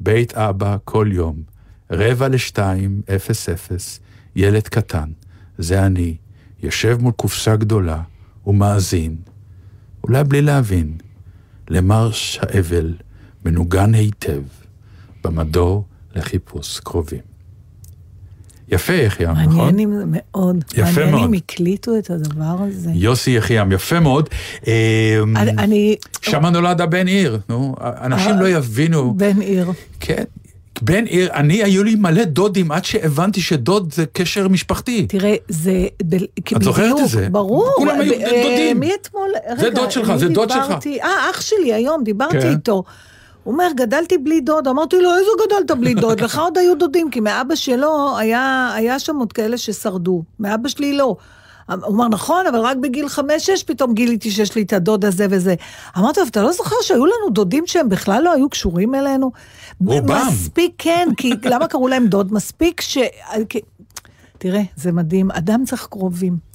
[0.00, 1.42] בית אבא כל יום,
[1.90, 4.00] רבע לשתיים, אפס אפס,
[4.36, 5.10] ילד קטן,
[5.58, 6.16] זה אני,
[6.62, 8.02] יושב מול קופסה גדולה
[8.46, 9.16] ומאזין,
[10.04, 10.96] אולי בלי להבין,
[11.68, 12.94] למרש האבל
[13.44, 14.42] מנוגן היטב
[15.24, 17.30] במדור לחיפוש קרובים.
[18.68, 19.56] יפה, יחיעם, נכון?
[19.56, 20.64] מעניין אם זה מאוד.
[20.72, 21.28] יפה מעניין מאוד.
[21.28, 22.90] אם הקליטו את הדבר הזה.
[22.94, 24.28] יוסי יחיעם, יפה מאוד.
[24.66, 25.96] אה, אני-.
[26.22, 29.14] שם נולד הבן עיר, נו, אנשים לא יבינו.
[29.14, 29.70] בן עיר.
[30.00, 30.24] כן,
[30.82, 35.06] בן עיר, אני, היו לי מלא דודים עד שהבנתי שדוד זה קשר משפחתי.
[35.06, 35.86] תראה, זה...
[36.08, 36.14] ב-
[36.56, 37.28] את זוכרת בדיוק, את זה?
[37.30, 37.72] ברור.
[37.76, 38.80] כולם היו ב- אה, דודים.
[38.80, 39.30] מי אתמול...
[39.58, 40.86] זה רגע, דוד שלך, זה דוד שלך.
[41.02, 42.50] אה, אח שלי היום, דיברתי כן.
[42.50, 42.82] איתו.
[43.44, 44.68] הוא אומר, גדלתי בלי דוד.
[44.68, 46.20] אמרתי לו, איזה גדלת בלי דוד?
[46.20, 50.22] לך עוד היו דודים, כי מאבא שלו היה, היה שם עוד כאלה ששרדו.
[50.40, 51.16] מאבא שלי לא.
[51.70, 55.54] הוא אומר, נכון, אבל רק בגיל חמש-שש פתאום גיליתי שיש לי את הדוד הזה וזה.
[55.98, 59.32] אמרתי לו, אתה לא זוכר שהיו לנו דודים שהם בכלל לא היו קשורים אלינו?
[59.80, 60.26] רובם.
[60.28, 62.32] מספיק, כן, כי למה קראו להם דוד?
[62.32, 62.98] מספיק ש...
[64.38, 66.49] תראה, זה מדהים, אדם צריך קרובים.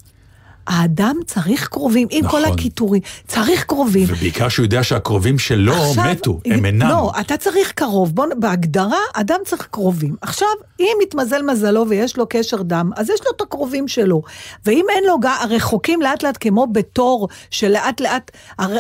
[0.67, 2.43] האדם צריך קרובים, עם נכון.
[2.43, 4.06] כל הקיטורים, צריך קרובים.
[4.10, 6.89] ובעיקר שהוא יודע שהקרובים שלו עכשיו- מתו, הם אינם.
[6.89, 8.15] לא, אתה צריך קרוב.
[8.15, 10.15] בוא, בהגדרה, אדם צריך קרובים.
[10.21, 10.47] עכשיו,
[10.80, 14.21] אם מתמזל מזלו ויש לו קשר דם, אז יש לו את הקרובים שלו.
[14.65, 18.32] ואם אין לו, הרחוקים לאט לאט, כמו בתור, שלאט לאט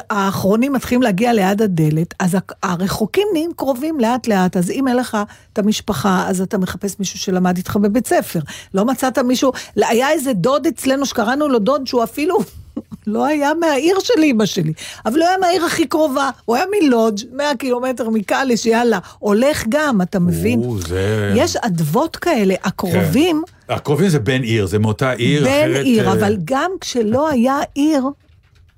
[0.09, 4.57] האחרונים מתחילים להגיע ליד הדלת, אז הרחוקים נהיים קרובים לאט לאט.
[4.57, 5.17] אז אם אין לך
[5.53, 8.39] את המשפחה, אז אתה מחפש מישהו שלמד איתך בבית ספר.
[8.73, 12.37] לא מצאת מישהו, היה איזה דוד אצלנו שקראנו לו דוד שהוא אפילו...
[13.07, 14.73] לא היה מהעיר של אימא שלי,
[15.05, 20.01] אבל הוא היה מהעיר הכי קרובה, הוא היה מלודג' 100 קילומטר מקאליש, יאללה, הולך גם,
[20.01, 20.59] אתה מבין?
[20.63, 21.33] או, זה...
[21.35, 25.85] יש אדוות כאלה, הקרובים, הקרובים זה בן עיר, זה מאותה עיר בן אחרת.
[25.85, 28.03] עיר, אה, אבל גם כשלא היה עיר,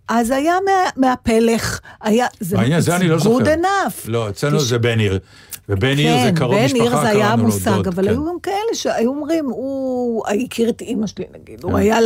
[0.08, 3.44] אז היה מה, מהפלך, היה, זה מעניין, זה אני לא זוכר.
[3.44, 3.94] good enough.
[4.06, 5.20] לא, אצלנו זה בן עיר.
[5.70, 8.04] ובן עיר זה כן, קרוב בן משפחה, עיר זה היה קראנו לו המושג, דוד, אבל
[8.04, 8.10] כן.
[8.10, 11.98] היו גם כאלה שהיו אומרים, הוא הכיר את אימא שלי נגיד, הוא היה...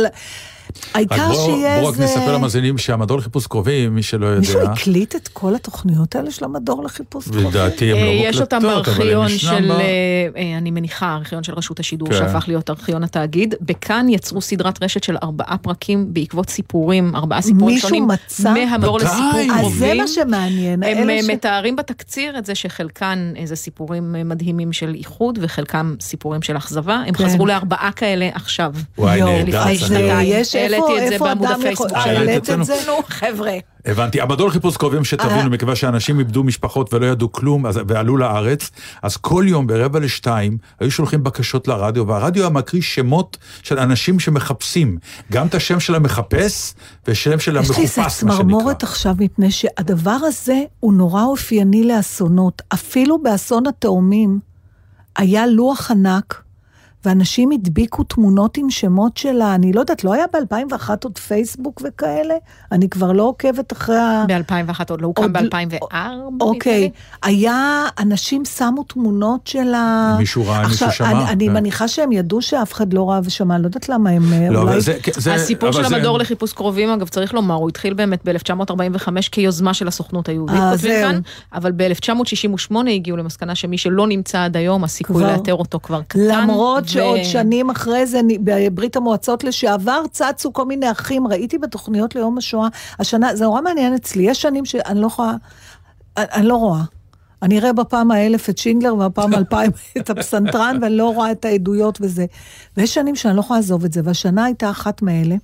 [0.94, 2.32] העיקר שיהיה בואו רק נספר איזה...
[2.32, 6.84] למאזינים שהמדור לחיפוש קרובים, מי שלא מישהו יודע, הקליט את כל התוכניות האלה של המדור
[6.84, 7.48] לחיפוש קרובים?
[7.48, 9.76] לדעתי הם אה, לא מוקלטות, יש אותם אבל הם בארכיון של, אה,
[10.36, 12.14] אה, אני מניחה, הארכיון של רשות השידור, כן.
[12.14, 13.54] שהפך להיות ארכיון התאגיד.
[13.60, 18.08] בכאן יצרו סדרת רשת של ארבעה פרקים בעקבות סיפורים, ארבעה סיפורים מישהו שונים.
[18.08, 18.52] מצא?
[18.54, 18.98] מהמדור.
[18.98, 19.78] לסיפור אז אז קרובים.
[19.78, 20.82] זה מה שמעניין.
[20.82, 26.42] הם אה, מתארים בתקציר את זה שחלקן איזה סיפורים אה, מדהימים של איחוד וחלקם סיפורים
[26.42, 27.02] של אכזבה.
[27.06, 27.24] הם כן.
[27.24, 28.72] חזרו לארבעה כאלה עכשיו.
[28.98, 29.64] וואי, נהדר.
[30.22, 32.18] יש העליתי את זה איפה בעמוד אדם הפייסבוק יכול- שלנו.
[32.18, 32.74] העלית את זה?
[32.86, 33.52] נו, חבר'ה.
[33.86, 34.20] הבנתי.
[34.20, 35.48] המדור לחיפוש קרובים שתבינו, אה.
[35.48, 38.70] מכיוון שאנשים איבדו משפחות ולא ידעו כלום אז- ועלו לארץ,
[39.02, 44.20] אז כל יום ברבע לשתיים היו שולחים בקשות לרדיו, והרדיו היה מקריא שמות של אנשים
[44.20, 44.98] שמחפשים.
[45.32, 46.74] גם את השם של המחפש
[47.06, 48.36] ושם של יש לי המחופש, איזה מה שנקרא.
[48.36, 52.62] צמרמורת עכשיו, מפני שהדבר הזה הוא נורא אופייני לאסונות.
[52.74, 54.38] אפילו באסון התאומים
[55.16, 56.42] היה לוח ענק,
[57.04, 62.34] ואנשים הדביקו תמונות עם שמות שלה, אני לא יודעת, לא היה ב-2001 עוד פייסבוק וכאלה?
[62.72, 64.24] אני כבר לא עוקבת אחרי ה...
[64.28, 65.84] ב-2001 עוד לא הוקם עוד- ב-2004.
[66.40, 66.90] אוקיי,
[67.22, 70.14] היה, אנשים שמו תמונות של ה...
[70.18, 71.52] מישהו ראה, מישהו שמע, אני, אני כן.
[71.52, 74.78] מניחה שהם ידעו שאף אחד לא ראה ושמע, לא יודעת למה הם אה, לא, אולי...
[75.34, 80.28] הסיפור של המדור לחיפוש קרובים, אגב, צריך לומר, הוא התחיל באמת ב-1945 כיוזמה של הסוכנות
[80.28, 81.12] היהודית, אה, כותבים זהו.
[81.12, 81.20] כאן,
[81.54, 85.22] אבל ב-1968 הגיעו למסקנה שמי שלא נמצא עד היום, הסיכוי.
[85.22, 86.20] לאתר אותו כבר קטן.
[86.20, 92.38] למרות שעוד שנים אחרי זה, בברית המועצות לשעבר, צצו כל מיני אחים, ראיתי בתוכניות ליום
[92.38, 95.32] השואה, השנה, זה נורא מעניין אצלי, יש שנים שאני לא יכולה,
[96.16, 96.82] אני, אני לא רואה.
[97.42, 101.98] אני אראה בפעם האלף את שינדלר ובפעם האלפיים את הפסנתרן, ואני לא רואה את העדויות
[102.00, 102.26] וזה.
[102.76, 105.34] ויש שנים שאני לא יכולה לעזוב את זה, והשנה הייתה אחת מאלה.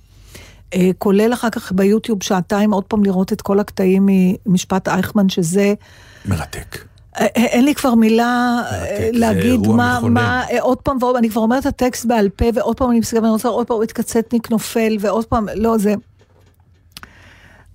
[0.73, 4.09] אה, כולל אחר כך ביוטיוב שעתיים, עוד פעם לראות את כל הקטעים
[4.45, 5.73] ממשפט אייכמן, שזה...
[6.25, 6.77] מרתק.
[7.17, 9.99] אה, אין לי כבר מילה אה, זה להגיד מה.
[10.09, 12.99] מה, אה, עוד פעם ועוד, אני כבר אומרת את הטקסט בעל פה, ועוד פעם אני
[12.99, 15.93] מסתכלת, ואני רוצה עוד פעם את קצטניק נופל, ועוד פעם, לא, זה...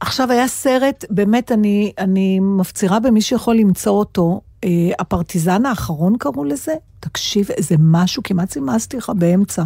[0.00, 6.44] עכשיו היה סרט, באמת, אני, אני מפצירה במי שיכול למצוא אותו, אה, הפרטיזן האחרון קראו
[6.44, 9.62] לזה, תקשיב, איזה משהו, כמעט סימסתי לך באמצע.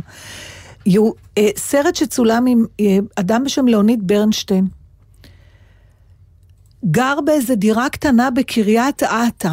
[0.86, 4.66] יו, אה, סרט שצולם עם אה, אדם בשם לאוניד ברנשטיין.
[6.84, 9.50] גר באיזה דירה קטנה בקריית אתא,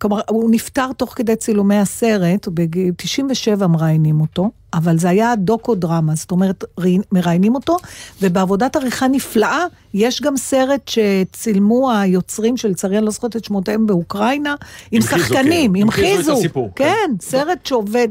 [0.00, 6.14] כלומר, הוא נפטר תוך כדי צילומי הסרט, בגיל 97 מראיינים אותו, אבל זה היה דוקו-דרמה,
[6.14, 7.76] זאת אומרת, ראי- מראיינים אותו,
[8.22, 14.54] ובעבודת עריכה נפלאה, יש גם סרט שצילמו היוצרים, שלצערי אני לא זוכרת את שמותיהם באוקראינה,
[14.92, 15.82] עם שחקנים, כן.
[15.82, 16.32] המחיזו.
[16.32, 16.84] הסיפור, כן.
[16.84, 18.08] כן, סרט שעובד.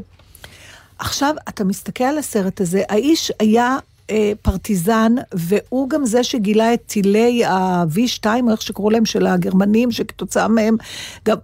[0.98, 3.76] עכשיו, אתה מסתכל על הסרט הזה, האיש היה
[4.10, 9.90] אה, פרטיזן, והוא גם זה שגילה את טילי ה-V2, או איך שקראו להם, של הגרמנים,
[9.90, 10.76] שכתוצאה מהם
[11.24, 11.36] גם...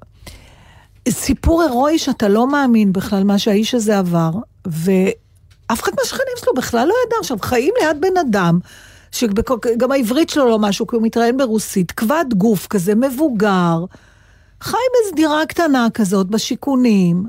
[1.08, 4.30] סיפור הירואי שאתה לא מאמין בכלל מה שהאיש הזה עבר,
[4.66, 7.16] ואף אחד מהשכנים שלו בכלל לא ידע.
[7.20, 8.58] עכשיו, חיים ליד בן אדם,
[9.10, 13.84] שגם העברית שלו לא משהו, כי הוא מתראיין ברוסית, כבד גוף כזה, מבוגר,
[14.60, 17.24] חי באיזו דירה קטנה כזאת, בשיכונים,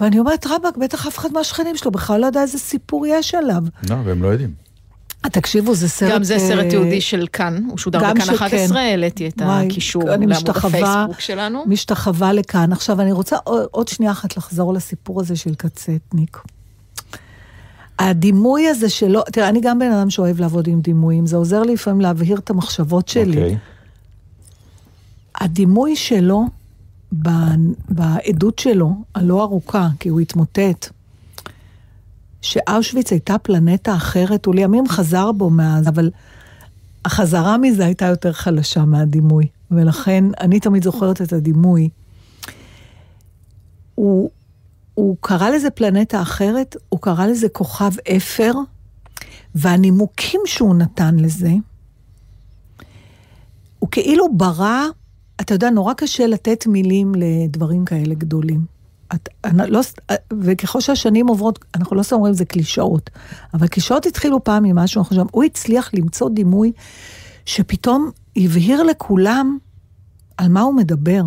[0.00, 3.62] ואני אומרת, רבאק, בטח אף אחד מהשכנים שלו בכלל לא יודע איזה סיפור יש עליו.
[3.90, 4.66] לא, והם לא יודעים.
[5.22, 6.12] תקשיבו, זה סרט...
[6.12, 8.34] גם זה אה, סרט תיעודי של כאן, הוא שודר בכאן שכן.
[8.34, 11.64] 11, העליתי את הקישור אני לעמוד הפייסבוק שלנו.
[11.66, 12.72] משתחווה לכאן.
[12.72, 13.36] עכשיו, אני רוצה
[13.70, 16.38] עוד- שנייה אחת לחזור לסיפור הזה של קצטניק.
[17.98, 21.74] הדימוי הזה שלו, תראה, אני גם בן אדם שאוהב לעבוד עם דימויים, זה עוזר לי
[21.74, 23.42] לפעמים להבהיר את המחשבות שלי.
[23.42, 23.56] אוקיי.
[25.40, 26.44] הדימוי שלו,
[27.88, 30.88] בעדות שלו, הלא ארוכה, כי הוא התמוטט,
[32.42, 36.10] שאושוויץ הייתה פלנטה אחרת, הוא לימים חזר בו מאז, אבל
[37.04, 41.88] החזרה מזה הייתה יותר חלשה מהדימוי, ולכן אני תמיד זוכרת את הדימוי.
[43.94, 44.30] הוא,
[44.94, 48.52] הוא קרא לזה פלנטה אחרת, הוא קרא לזה כוכב אפר,
[49.54, 51.52] והנימוקים שהוא נתן לזה,
[53.78, 54.86] הוא כאילו ברא,
[55.40, 58.76] אתה יודע, נורא קשה לתת מילים לדברים כאלה גדולים.
[59.14, 59.80] את, אני, לא,
[60.40, 63.10] וככל שהשנים עוברות, אנחנו לא סתם אומרים זה קלישאות,
[63.54, 66.72] אבל קלישאות התחילו פעם ממשהו, אנחנו חושבים, הוא הצליח למצוא דימוי
[67.44, 69.58] שפתאום הבהיר לכולם
[70.36, 71.22] על מה הוא מדבר.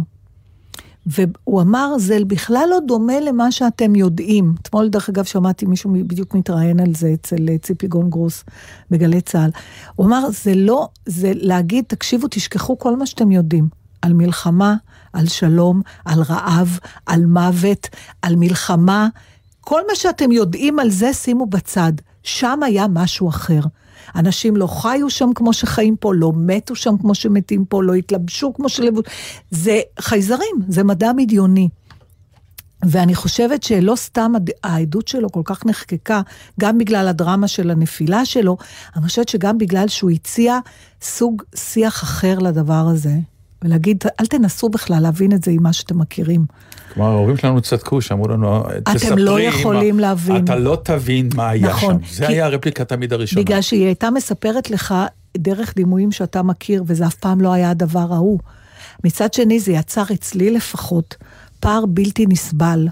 [1.05, 4.55] והוא אמר, זה בכלל לא דומה למה שאתם יודעים.
[4.61, 8.43] אתמול, דרך אגב, שמעתי מישהו בדיוק מתראיין על זה אצל אה, ציפי גונגרוס
[8.91, 9.49] בגלי צה"ל.
[9.95, 13.78] הוא אמר, זה לא, זה להגיד, תקשיבו, תשכחו כל מה שאתם יודעים.
[14.01, 14.75] על מלחמה,
[15.13, 17.87] על שלום, על רעב, על מוות,
[18.21, 19.07] על מלחמה.
[19.61, 21.93] כל מה שאתם יודעים על זה, שימו בצד.
[22.23, 23.59] שם היה משהו אחר.
[24.15, 28.53] אנשים לא חיו שם כמו שחיים פה, לא מתו שם כמו שמתים פה, לא התלבשו
[28.53, 29.05] כמו שלבוש...
[29.51, 31.69] זה חייזרים, זה מדע בדיוני.
[32.85, 34.31] ואני חושבת שלא סתם
[34.63, 36.21] העדות שלו כל כך נחקקה,
[36.59, 38.57] גם בגלל הדרמה של הנפילה שלו,
[38.95, 40.59] אני חושבת שגם בגלל שהוא הציע
[41.01, 43.13] סוג שיח אחר לדבר הזה.
[43.63, 46.45] ולהגיד, אל תנסו בכלל להבין את זה עם מה שאתם מכירים.
[46.93, 51.49] כלומר, ההורים שלנו צדקו, שאמרו לנו, תספרי, לא אמא, יכולים להבין." אתה לא תבין מה
[51.49, 52.13] היה נכון, שם.
[52.15, 53.41] זה כי- היה הרפליקה תמיד הראשונה.
[53.41, 54.95] בגלל שהיא הייתה מספרת לך
[55.37, 58.39] דרך דימויים שאתה מכיר, וזה אף פעם לא היה הדבר ההוא.
[59.03, 61.15] מצד שני, זה יצר אצלי לפחות
[61.59, 62.87] פער בלתי נסבל,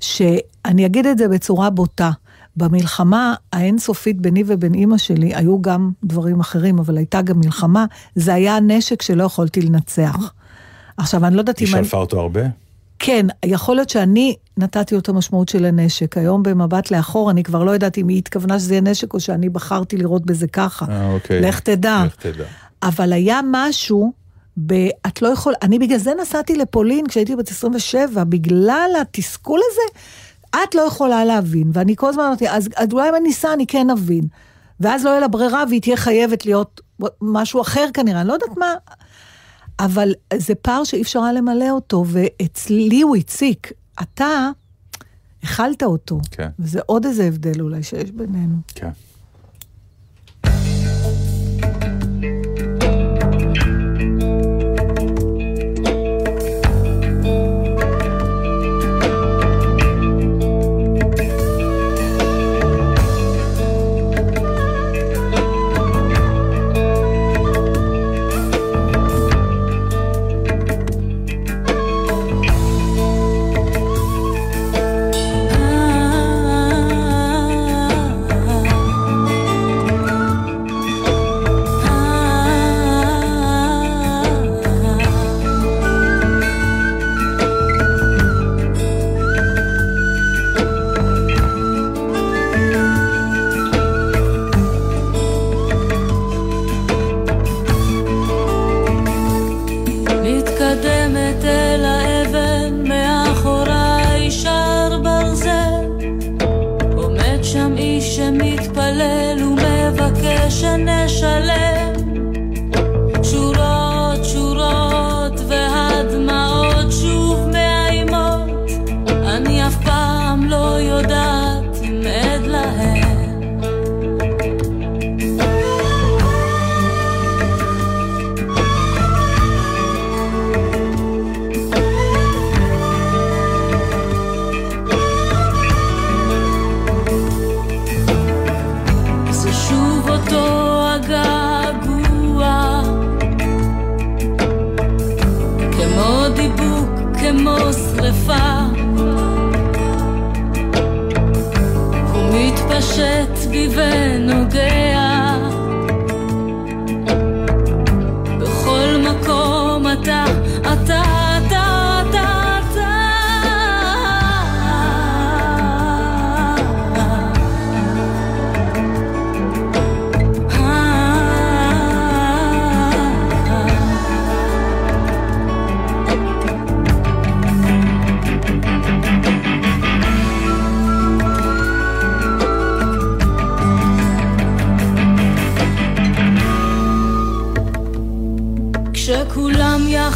[0.00, 2.10] שאני אגיד את זה בצורה בוטה.
[2.56, 7.84] במלחמה האינסופית ביני ובין אימא שלי, היו גם דברים אחרים, אבל הייתה גם מלחמה,
[8.14, 10.32] זה היה הנשק שלא יכולתי לנצח.
[10.96, 11.74] עכשיו, אני לא יודעת היא אם...
[11.74, 12.40] אני- שלפה אותו הרבה?
[12.98, 16.16] כן, יכול להיות שאני נתתי לו את המשמעות של הנשק.
[16.18, 19.48] היום במבט לאחור, אני כבר לא יודעת אם היא התכוונה שזה יהיה נשק או שאני
[19.48, 20.86] בחרתי לראות בזה ככה.
[20.88, 21.40] אה, אוקיי.
[21.40, 22.04] לך תדע.
[22.06, 22.44] לך תדע.
[22.82, 24.12] אבל היה משהו,
[24.66, 24.72] ב...
[25.06, 25.54] את לא יכול...
[25.62, 29.98] אני בגלל זה נסעתי לפולין כשהייתי בת 27, בגלל התסכול הזה.
[30.64, 33.66] את לא יכולה להבין, ואני כל הזמן אמרתי, אז, אז אולי אם אני אסע אני
[33.66, 34.24] כן אבין.
[34.80, 36.80] ואז לא יהיה לה ברירה והיא תהיה חייבת להיות
[37.22, 38.74] משהו אחר כנראה, אני לא יודעת מה.
[39.78, 43.72] אבל זה פער שאי אפשר היה למלא אותו, ואצלי הוא הציק.
[44.02, 44.48] אתה
[45.42, 46.20] הכלת אותו.
[46.30, 46.48] כן.
[46.58, 48.56] וזה עוד איזה הבדל אולי שיש בינינו.
[48.74, 48.90] כן.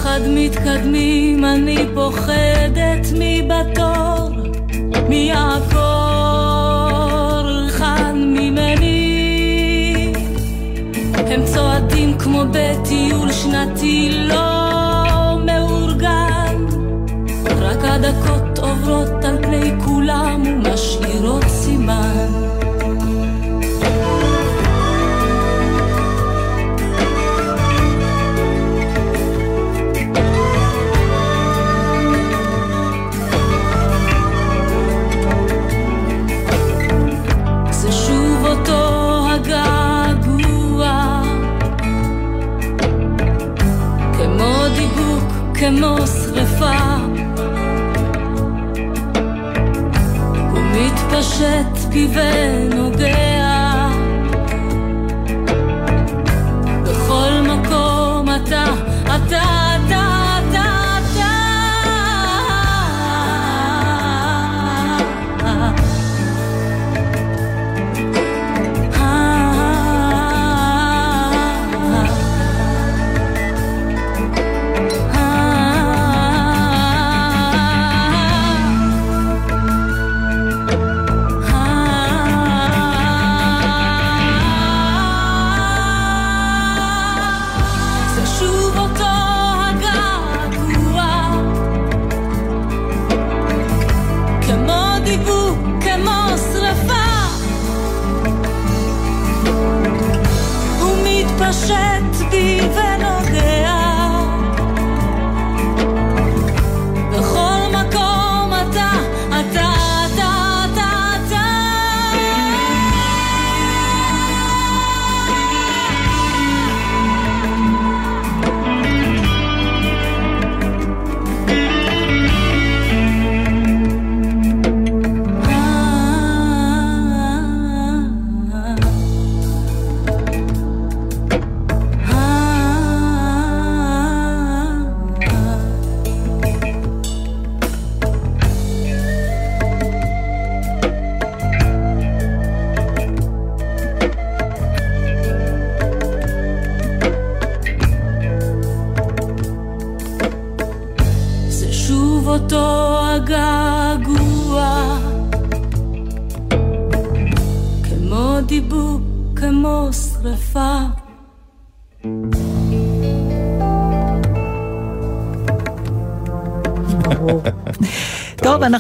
[0.09, 4.31] יחד מתקדמים, אני פוחדת מי בתור,
[5.09, 5.89] מי יעקור
[7.79, 10.13] כאן ממני.
[11.15, 16.57] הם צועדים כמו בטיול שנתי לא מאורגן,
[17.61, 22.28] רק הדקות עוברות על פני כולם ומשאירות סימן.
[45.79, 46.97] כמו שרפה
[50.51, 52.09] הוא מתפשט בי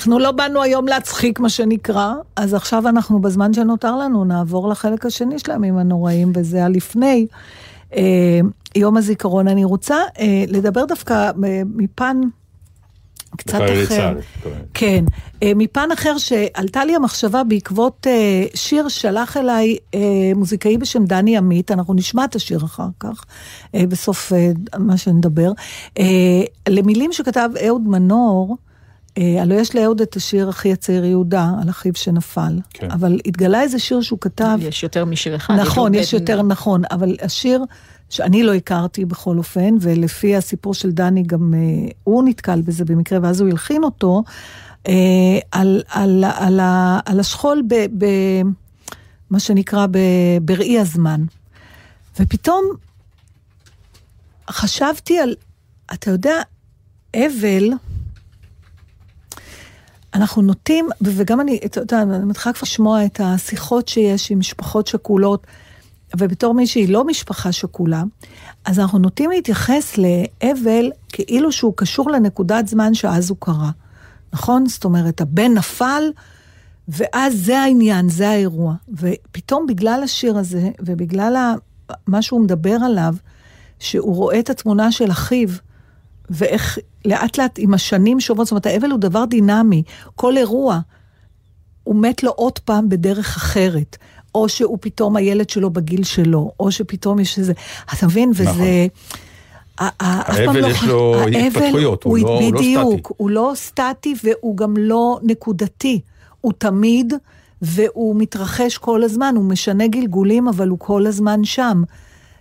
[0.08, 5.06] אנחנו לא באנו היום להצחיק, מה שנקרא, אז עכשיו אנחנו, בזמן שנותר לנו, נעבור לחלק
[5.06, 7.26] השני של הימים הנוראים, וזה הלפני
[7.96, 8.40] אה,
[8.76, 9.48] יום הזיכרון.
[9.48, 12.20] אני רוצה אה, לדבר דווקא אה, מפן
[13.36, 13.86] קצת אחר.
[13.86, 14.16] צה"ל.
[14.74, 15.04] כן,
[15.42, 20.00] אה, מפן אחר שעלתה לי המחשבה בעקבות אה, שיר שלח אליי אה,
[20.36, 23.24] מוזיקאי בשם דני עמית, אנחנו נשמע את השיר אחר כך,
[23.74, 25.52] אה, בסוף אה, מה שנדבר,
[25.98, 26.04] אה,
[26.68, 28.56] למילים שכתב אהוד מנור,
[29.40, 32.90] הלוא יש לאהוד את השיר אחי הצעיר יהודה, על אחיו שנפל, כן.
[32.90, 35.54] אבל התגלה איזה שיר שהוא כתב, יש יותר משיר אחד.
[35.54, 37.64] נכון, יש יותר נכון, אבל השיר
[38.10, 41.58] שאני לא הכרתי בכל אופן, ולפי הסיפור של דני גם אה,
[42.04, 44.22] הוא נתקל בזה במקרה, ואז הוא הלחין אותו,
[44.88, 44.94] אה,
[45.52, 47.74] על, על, על, ה- על השכול ב...
[47.74, 48.06] ב
[49.30, 49.98] מה שנקרא ב,
[50.42, 51.24] בראי הזמן.
[52.20, 52.64] ופתאום
[54.50, 55.34] חשבתי על,
[55.92, 56.34] אתה יודע,
[57.16, 57.70] אבל,
[60.14, 64.86] אנחנו נוטים, וגם אני, אתה יודע, אני מתחילה כבר לשמוע את השיחות שיש עם משפחות
[64.86, 65.46] שכולות,
[66.16, 68.02] ובתור מי שהיא לא משפחה שכולה,
[68.64, 73.70] אז אנחנו נוטים להתייחס לאבל כאילו שהוא קשור לנקודת זמן שאז הוא קרה.
[74.32, 74.66] נכון?
[74.66, 76.02] זאת אומרת, הבן נפל,
[76.88, 78.74] ואז זה העניין, זה האירוע.
[78.88, 81.54] ופתאום בגלל השיר הזה, ובגלל
[82.06, 83.14] מה שהוא מדבר עליו,
[83.78, 85.48] שהוא רואה את התמונה של אחיו,
[86.30, 89.82] ואיך לאט לאט עם השנים שעוברות, זאת אומרת, האבל הוא דבר דינמי.
[90.14, 90.78] כל אירוע,
[91.84, 93.96] הוא מת לו עוד פעם בדרך אחרת.
[94.34, 97.52] או שהוא פתאום הילד שלו בגיל שלו, או שפתאום יש איזה...
[97.94, 98.30] אתה מבין?
[98.34, 98.42] וזה...
[98.44, 98.66] נכון.
[99.78, 101.14] ה- ה- אף פעם האבל לא יש לו
[101.46, 103.14] התפתחויות, הוא לא- לא בדיוק, סטטי.
[103.16, 106.00] הוא לא סטטי והוא גם לא נקודתי.
[106.40, 107.12] הוא תמיד,
[107.62, 111.82] והוא מתרחש כל הזמן, הוא משנה גלגולים, אבל הוא כל הזמן שם.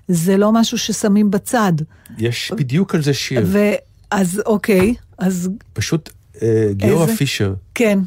[0.07, 1.73] זה לא משהו ששמים בצד.
[2.17, 3.45] יש בדיוק על זה שיר.
[4.11, 6.09] ואז אוקיי, אז פשוט
[6.41, 7.17] אה, גיורא איזה?
[7.17, 7.99] פישר, כן.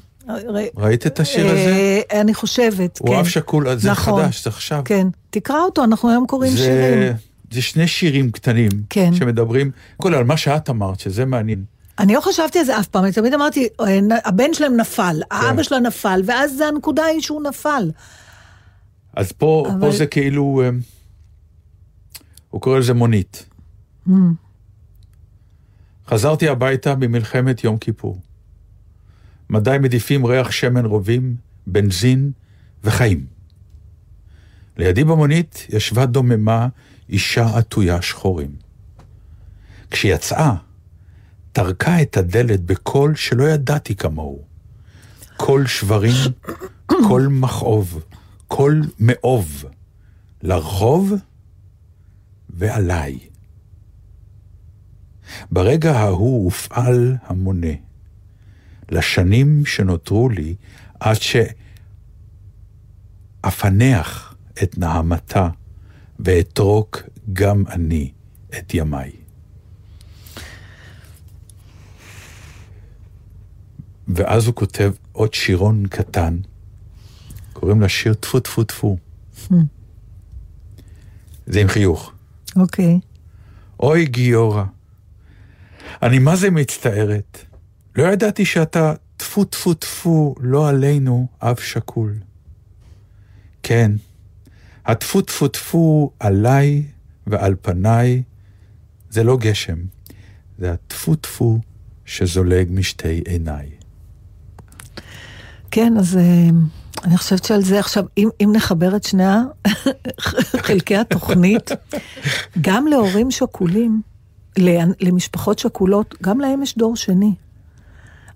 [0.76, 2.00] ראית את השיר הזה?
[2.12, 3.08] אה, אני חושבת, כן.
[3.12, 4.22] הוא אב שכול, זה נכון.
[4.22, 4.82] חדש, זה עכשיו.
[4.84, 7.12] כן, תקרא אותו, אנחנו היום קוראים זה- שירים.
[7.50, 9.14] זה שני שירים קטנים, כן.
[9.14, 11.64] שמדברים, כל על מה שאת אמרת, שזה מעניין.
[11.98, 15.36] אני לא חשבתי על זה אף פעם, אני תמיד אמרתי, אה, הבן שלהם נפל, כן.
[15.36, 17.90] האבא שלה נפל, ואז הנקודה היא שהוא נפל.
[19.16, 20.70] אז פה, אבל- פה זה כאילו, אה,
[22.50, 23.46] הוא קורא לזה מונית.
[24.08, 24.12] Mm.
[26.06, 28.20] חזרתי הביתה ממלחמת יום כיפור.
[29.50, 31.36] מדי מדיפים ריח שמן רובים,
[31.66, 32.30] בנזין
[32.84, 33.26] וחיים.
[34.76, 36.68] לידי במונית ישבה דוממה
[37.08, 38.50] אישה עטויה שחורים.
[39.90, 40.54] כשיצאה,
[41.52, 44.42] טרקה את הדלת בקול שלא ידעתי כמוהו.
[45.36, 46.14] קול שברים,
[46.86, 48.02] קול מכאוב,
[48.48, 49.64] קול מאוב.
[50.42, 51.14] לרחוב
[52.60, 53.18] ועליי.
[55.50, 57.72] ברגע ההוא הופעל המונה.
[58.90, 60.54] לשנים שנותרו לי,
[61.00, 61.16] עד
[63.44, 65.48] שאפענח את נהמתה
[66.18, 67.02] ואתרוק
[67.32, 68.12] גם אני
[68.58, 69.12] את ימיי.
[74.08, 76.38] ואז הוא כותב עוד שירון קטן,
[77.52, 78.96] קוראים לשיר טפו טפו טפו.
[81.46, 82.12] זה עם חיוך.
[82.56, 83.00] אוקיי.
[83.80, 84.64] אוי גיורא,
[86.02, 87.44] אני מה זה מצטערת.
[87.96, 92.14] לא ידעתי שאתה טפו טפו טפו, לא עלינו, אב שכול.
[93.62, 93.92] כן,
[94.86, 96.82] הטפו טפו טפו עליי
[97.26, 98.22] ועל פניי,
[99.10, 99.78] זה לא גשם,
[100.58, 101.58] זה הטפו טפו
[102.04, 103.70] שזולג משתי עיניי.
[105.70, 106.48] כן, אז אה,
[107.04, 109.24] אני חושבת שעל זה עכשיו, אם, אם נחבר את שני
[110.66, 111.70] חלקי התוכנית,
[112.60, 114.02] גם להורים שכולים,
[115.00, 117.34] למשפחות שכולות, גם להם יש דור שני.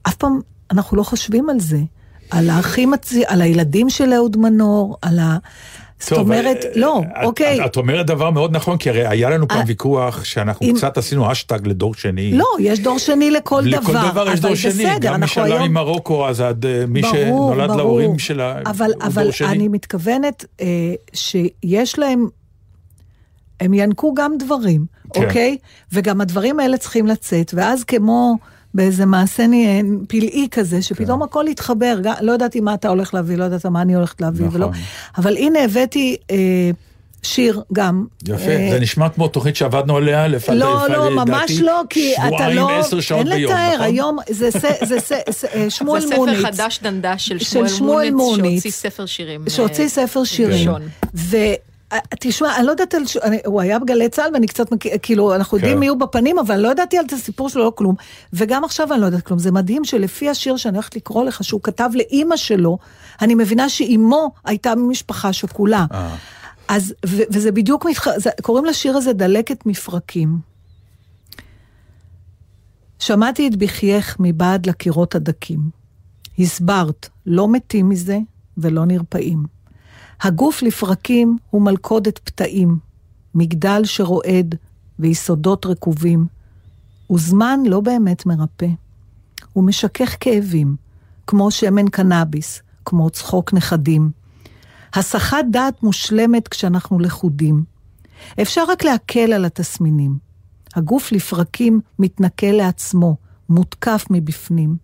[0.02, 0.40] אף פעם
[0.70, 1.78] אנחנו לא חושבים על זה.
[2.30, 2.92] על האחים.
[3.26, 5.38] על הילדים של אהוד מנור, על ה...
[6.00, 7.60] זאת אומרת, אה, לא, את- אוקיי.
[7.60, 10.98] את, את אומרת דבר מאוד נכון, כי הרי היה לנו פעם אה, ויכוח שאנחנו קצת
[10.98, 12.32] עשינו אשטג לדור שני.
[12.32, 13.80] לא, יש דור שני לכל דבר.
[13.80, 17.70] לכל דבר יש אבל דור שני, גם מי שעלה ממרוקו, אז עד אה, מי שנולד.
[17.76, 19.48] להורים שלה, אבל, הוא אבל דור שני.
[19.48, 20.66] אני מתכוונת אה,
[21.12, 22.28] שיש להם,
[23.60, 25.24] הם ינקו גם דברים, כן.
[25.24, 25.56] אוקיי?
[25.92, 28.34] וגם הדברים האלה צריכים לצאת, ואז כמו
[28.74, 29.46] באיזה מעשה
[30.08, 31.24] פלאי כזה, שפתאום כן.
[31.24, 34.46] הכל יתחבר, גם, לא ידעתי מה אתה הולך להביא, לא ידעת מה אני הולכת להביא,
[34.46, 34.60] נכון.
[34.60, 34.68] ולא...
[35.18, 36.36] אבל הנה הבאתי אה,
[37.22, 38.06] שיר גם.
[38.28, 42.48] יפה, אה, זה נשמע כמו תוכנית שעבדנו עליה לפני, לא, לא, ממש לא, כי אתה
[42.48, 42.60] לא...
[42.62, 43.86] שבועיים, עשר שעות אין ביום, לתאר, נכון?
[43.86, 46.38] היום זה ס- זה ס- ס- אה, שמואל זה מוניץ.
[46.38, 48.62] ספר חדש דנדש של של שמואל מוניץ, מוניץ.
[48.62, 49.40] שהוציא ספר שירים.
[49.48, 50.70] שהוציא אה, ספר שירים.
[52.14, 55.34] ותשמע, אני לא יודעת, על ש- אני- הוא היה בגלי צה"ל ואני קצת, מכיר- כאילו,
[55.34, 55.80] אנחנו יודעים כן.
[55.80, 57.94] מי הוא בפנים, אבל לא ידעתי על הסיפור שלו, לא כלום.
[58.32, 59.38] וגם עכשיו אני לא יודעת כלום.
[59.38, 62.78] זה מדהים שלפי השיר שאני הולכת לקרוא לך, שהוא כתב לאימא שלו,
[63.22, 65.86] אני מבינה שאימו הייתה ממשפחה שכולה.
[65.92, 66.16] אה.
[66.68, 68.18] אז, ו- וזה בדיוק, מתח...
[68.18, 70.38] זה, קוראים לשיר הזה דלקת מפרקים.
[72.98, 75.60] שמעתי את בחייך מבעד לקירות הדקים.
[76.38, 78.18] הסברת, לא מתים מזה
[78.58, 79.53] ולא נרפאים.
[80.24, 82.78] הגוף לפרקים הוא מלכודת פתאים,
[83.34, 84.54] מגדל שרועד
[84.98, 86.26] ויסודות רקובים.
[87.12, 88.68] וזמן לא באמת מרפא.
[89.52, 90.76] הוא משכך כאבים,
[91.26, 94.10] כמו שמן קנאביס, כמו צחוק נכדים.
[94.94, 97.64] הסחת דעת מושלמת כשאנחנו לכודים.
[98.42, 100.18] אפשר רק להקל על התסמינים.
[100.74, 103.16] הגוף לפרקים מתנכל לעצמו,
[103.48, 104.76] מותקף מבפנים.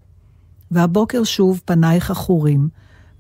[0.70, 2.68] והבוקר שוב פנייך עכורים,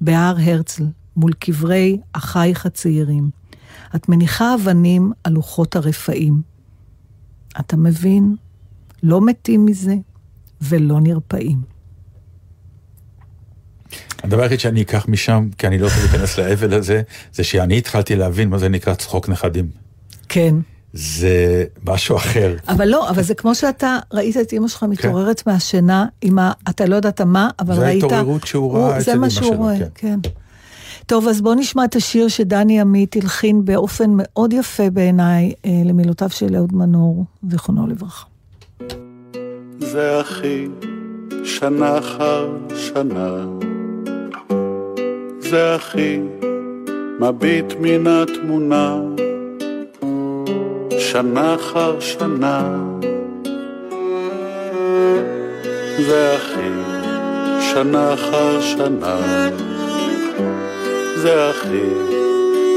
[0.00, 0.84] בהר הרצל,
[1.20, 3.30] מול קברי אחייך הצעירים.
[3.96, 6.42] את מניחה אבנים על לוחות הרפאים.
[7.60, 8.36] אתה מבין?
[9.02, 9.94] לא מתים מזה
[10.62, 11.58] ולא נרפאים.
[14.22, 17.02] הדבר היחיד שאני אקח משם, כי אני לא יכול להיכנס לאבל הזה,
[17.32, 19.70] זה שאני התחלתי להבין מה זה נקרא צחוק נכדים.
[20.28, 20.54] כן.
[20.92, 22.56] זה משהו אחר.
[22.68, 26.52] אבל לא, אבל זה כמו שאתה ראית את אימא שלך מתעוררת מהשינה עם ה...
[26.68, 28.02] אתה לא ידעת מה, אבל זה ראית...
[28.02, 29.88] ההתעוררות שהוא ראה אצל זה אמא מה שהוא שלו, רואה, כן.
[29.94, 30.30] כן.
[31.10, 36.30] טוב, אז בוא נשמע את השיר שדני עמית הלחין באופן מאוד יפה בעיניי אה, למילותיו
[36.30, 38.26] של אהוד מנור, זיכרונו לברכה.
[39.78, 40.66] זה אחי,
[41.44, 43.46] שנה אחר שנה.
[45.40, 46.20] זה אחי,
[47.20, 48.98] מביט מן התמונה,
[50.98, 52.84] שנה אחר שנה.
[56.06, 56.70] זה אחי,
[57.72, 59.50] שנה אחר שנה.
[61.22, 61.90] זה אחי,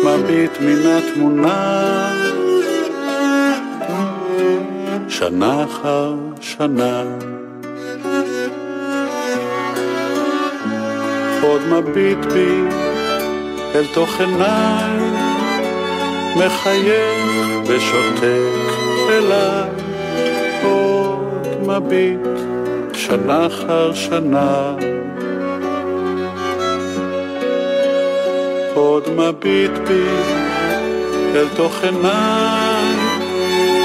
[0.03, 2.11] מביט מן התמונה.
[5.09, 7.03] שנה אחר שנה.
[11.41, 12.61] עוד מביט בי
[13.75, 14.99] אל תוך עיניי,
[16.35, 18.73] מחייך ושותק
[19.09, 19.69] אליי.
[20.63, 22.19] עוד מביט
[22.93, 24.75] שנה אחר שנה.
[29.18, 30.07] מביט בי
[31.36, 32.95] אל תוך עיניי,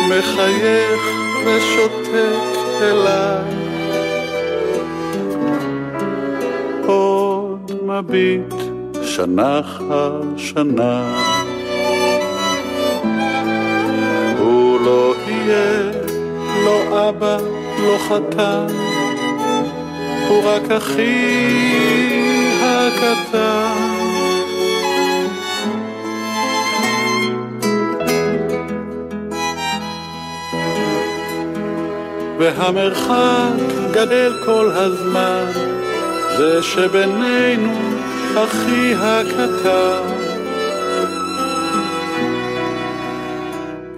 [0.09, 1.01] מחייך
[1.47, 3.55] ושותק אליי.
[6.87, 8.55] עוד מביט
[9.03, 11.15] שנה אחר שנה.
[14.39, 15.91] הוא לא יהיה,
[16.65, 17.37] לא אבא,
[17.83, 18.67] לא חתן,
[20.29, 21.69] הוא רק אחי
[22.63, 23.98] הקטן.
[32.39, 33.53] והמרחק
[33.93, 35.45] גדל כל הזמן,
[36.37, 37.73] זה שבינינו
[38.35, 40.03] אחי הקטן.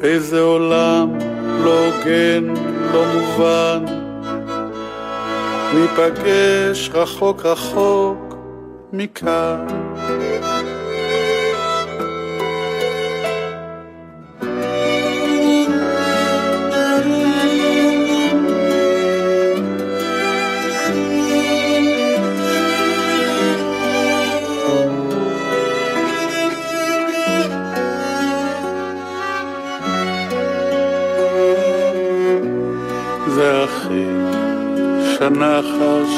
[0.03, 1.18] איזה עולם
[1.64, 2.55] לא הוגן,
[2.93, 3.84] לא מובן,
[5.74, 8.34] ניפגש רחוק רחוק
[8.93, 9.66] מכאן.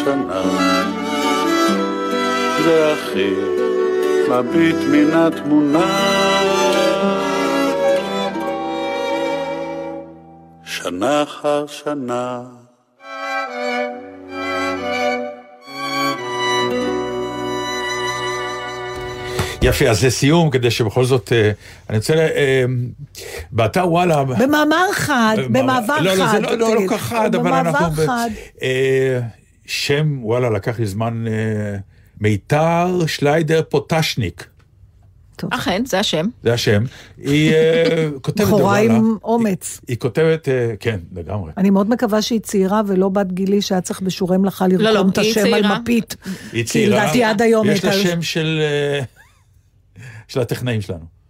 [0.05, 0.43] שנה.
[2.65, 3.31] זה אחי,
[4.31, 5.87] מביט מן התמונה.
[10.65, 12.43] שנה אחר שנה.
[19.63, 21.51] יפה, אז לסיום, כדי שבכל זאת, אה,
[21.91, 22.65] אני רוצה, אה,
[23.53, 24.25] באתר וואלה...
[24.25, 26.03] במאמר חד, במעבר חד.
[26.03, 26.89] לא, לא, זה לא, לא, לא תגיד.
[26.89, 27.91] כל כך חד, אבל במעבר אנחנו...
[27.91, 28.31] ב- חד.
[29.67, 31.77] שם, וואלה, לקח לי זמן, אה,
[32.21, 34.47] מיתר שליידר פוטשניק,
[35.51, 36.27] אכן, זה השם.
[36.43, 36.85] זה השם.
[37.19, 38.79] היא אה, כותבת בחורה.
[38.79, 39.81] עם אומץ.
[39.89, 41.53] היא כותבת, אה, כן, לגמרי.
[41.57, 45.19] אני מאוד מקווה שהיא צעירה ולא בת גילי שהיה צריך בשיעורי מלאכה לא, לרקום את
[45.19, 45.79] היא השם על צעירה.
[45.79, 46.17] מפית.
[46.25, 47.05] היא כי צעירה.
[47.05, 49.05] לדעתי עד היום יש לה שם של, אה,
[50.29, 51.22] של הטכנאים שלנו.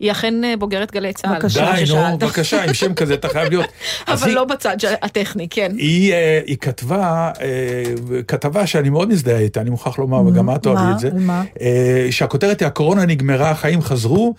[0.00, 1.34] היא אכן אה, בוגרת גלי צה"ל.
[1.34, 1.72] בבקשה.
[1.76, 2.18] די, נו.
[2.18, 3.66] בבקשה, עם שם כזה אתה חייב להיות.
[4.08, 5.72] אבל היא- לא בצד הטכני, כן.
[5.78, 7.82] היא, אה, היא כתבה אה,
[8.28, 10.92] כתבה שאני מאוד מזדהה איתה, אני מוכרח לומר, וגם את אוהבי?
[10.94, 11.10] את זה.
[11.14, 11.44] מה?
[12.10, 14.34] שהכותרת היא הקורונה נגמרה, החיים חזרו.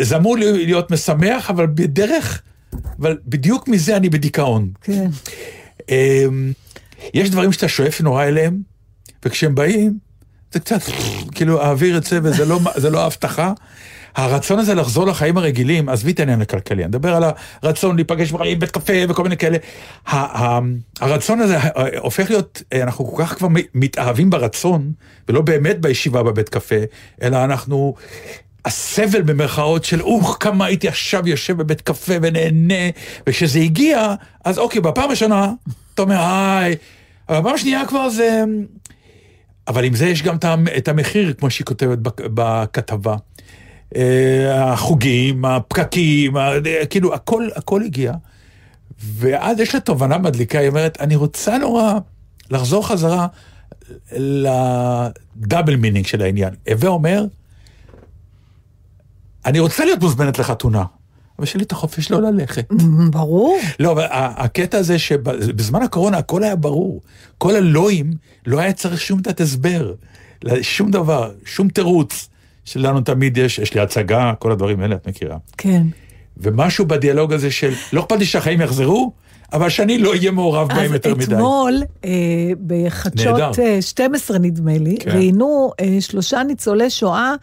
[0.00, 2.42] זה אמור להיות משמח, אבל בדרך,
[3.00, 4.68] אבל בדיוק מזה אני בדיכאון.
[4.82, 5.06] כן.
[7.14, 8.58] יש דברים שאתה שואף נורא אליהם,
[9.24, 9.98] וכשהם באים,
[10.52, 10.80] זה קצת,
[11.34, 13.52] כאילו, האוויר יוצא וזה לא, זה לא הבטחה.
[14.16, 17.24] הרצון הזה לחזור לחיים הרגילים, עזבי את העניין הכלכלי, אני מדבר על
[17.62, 19.58] הרצון להיפגש בחיים, בית קפה וכל מיני כאלה.
[21.00, 24.92] הרצון הזה אה, הופך להיות, אה, אנחנו כל כך כבר מתאהבים ברצון,
[25.28, 26.76] ולא באמת בישיבה בבית קפה,
[27.22, 27.94] אלא אנחנו...
[28.66, 32.74] הסבל במרכאות של אוח, כמה הייתי עכשיו יושב בבית קפה ונהנה,
[33.26, 35.52] וכשזה הגיע, אז אוקיי, בפעם הראשונה,
[35.94, 36.76] אתה אומר, היי,
[37.28, 38.44] אבל בפעם השנייה כבר זה...
[39.68, 43.16] אבל עם זה יש גם את המ- את המחיר, כמו שהיא כותבת בכתבה.
[43.96, 46.50] אה, החוגים, הפקקים, ה-
[46.90, 48.12] כאילו, הכל, הכל הגיע.
[49.02, 51.92] ואז יש לה תובנה מדליקה, היא אומרת, אני רוצה נורא
[52.50, 53.26] לחזור חזרה
[54.12, 56.54] ל double meaning של העניין.
[56.70, 57.24] הווה אומר,
[59.46, 60.84] אני רוצה להיות מוזמנת לחתונה,
[61.38, 62.72] אבל יש לי את החופש לא ללכת.
[63.10, 63.58] ברור.
[63.80, 67.00] לא, אבל הקטע הזה שבזמן הקורונה הכל היה ברור.
[67.38, 68.12] כל הלאווים,
[68.46, 69.94] לא היה צריך שום תת הסבר.
[70.62, 72.28] שום דבר, שום תירוץ.
[72.64, 75.36] שלנו תמיד יש, יש לי הצגה, כל הדברים האלה, את מכירה.
[75.58, 75.82] כן.
[76.36, 79.12] ומשהו בדיאלוג הזה של, לא אכפת לי שהחיים יחזרו,
[79.52, 81.24] אבל שאני לא אהיה מעורב אז בהם יותר מדי.
[81.24, 82.10] אתמול, אה,
[82.66, 83.50] בחדשות נהדר.
[83.62, 85.10] אה, 12 נדמה לי, כן.
[85.10, 87.34] ראיינו אה, שלושה ניצולי שואה, אה,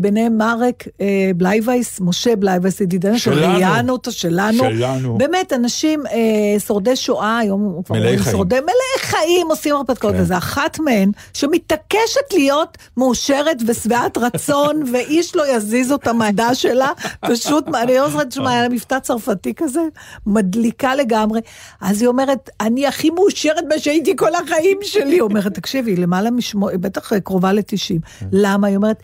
[0.00, 3.66] ביניהם מרק אה, בלייבייס, משה בלייבייס, ידידנו, שלנו.
[3.66, 4.58] ראיינו אותו, שלנו.
[4.58, 5.18] שלנו.
[5.18, 8.36] באמת, אנשים, אה, שורדי שואה, היום הוא כבר מלאי אומרים חיים.
[8.36, 10.20] שורדי, מלאי חיים, עושים הרפתקאות, כן.
[10.20, 16.88] וזה אחת מהן שמתעקשת להיות מאושרת ושבעת רצון, ואיש לא יזיז אותה מהעמדה שלה,
[17.20, 19.80] פשוט, אני לא זוכרת שמה, היה לה מבטא צרפתי כזה,
[20.26, 21.40] מדליקה לגמרי.
[21.80, 25.14] אז היא אומרת, אני הכי מאושרת מה שהייתי כל החיים שלי.
[25.14, 28.26] היא אומרת, תקשיבי, למעלה משמו, היא בטח קרובה ל-90.
[28.32, 28.66] למה?
[28.66, 29.02] היא אומרת,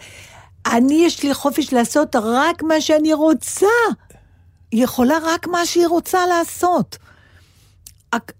[0.77, 3.67] אני, יש לי חופש לעשות רק מה שאני רוצה.
[4.73, 6.97] היא יכולה רק מה שהיא רוצה לעשות.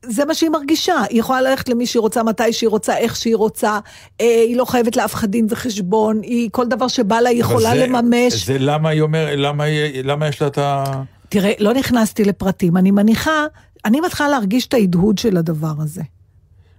[0.05, 3.37] זה מה שהיא מרגישה, היא יכולה ללכת למי שהיא רוצה, מתי שהיא רוצה, איך שהיא
[3.37, 3.79] רוצה,
[4.21, 7.71] אה, היא לא חייבת לאף אחד דין וחשבון, היא, כל דבר שבא לה היא יכולה
[7.71, 8.47] זה- לממש.
[8.47, 9.65] זה למה היא אומרת, למה,
[10.05, 10.85] למה יש לה את ה...
[11.29, 13.45] תראה, לא נכנסתי לפרטים, אני מניחה,
[13.85, 16.03] אני מתחילה להרגיש את ההדהוד של הדבר הזה.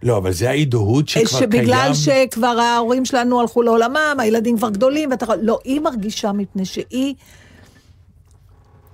[0.03, 1.41] לא, אבל זה ההדהוד שכבר קיים.
[1.41, 5.25] שבגלל שכבר ההורים שלנו הלכו לעולמם, הילדים כבר גדולים, ואתה...
[5.41, 7.15] לא, היא מרגישה מפני שהיא...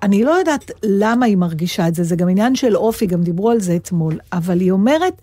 [0.04, 3.50] אני לא יודעת למה היא מרגישה את זה, זה גם עניין של אופי, גם דיברו
[3.50, 5.22] על זה אתמול, אבל היא אומרת,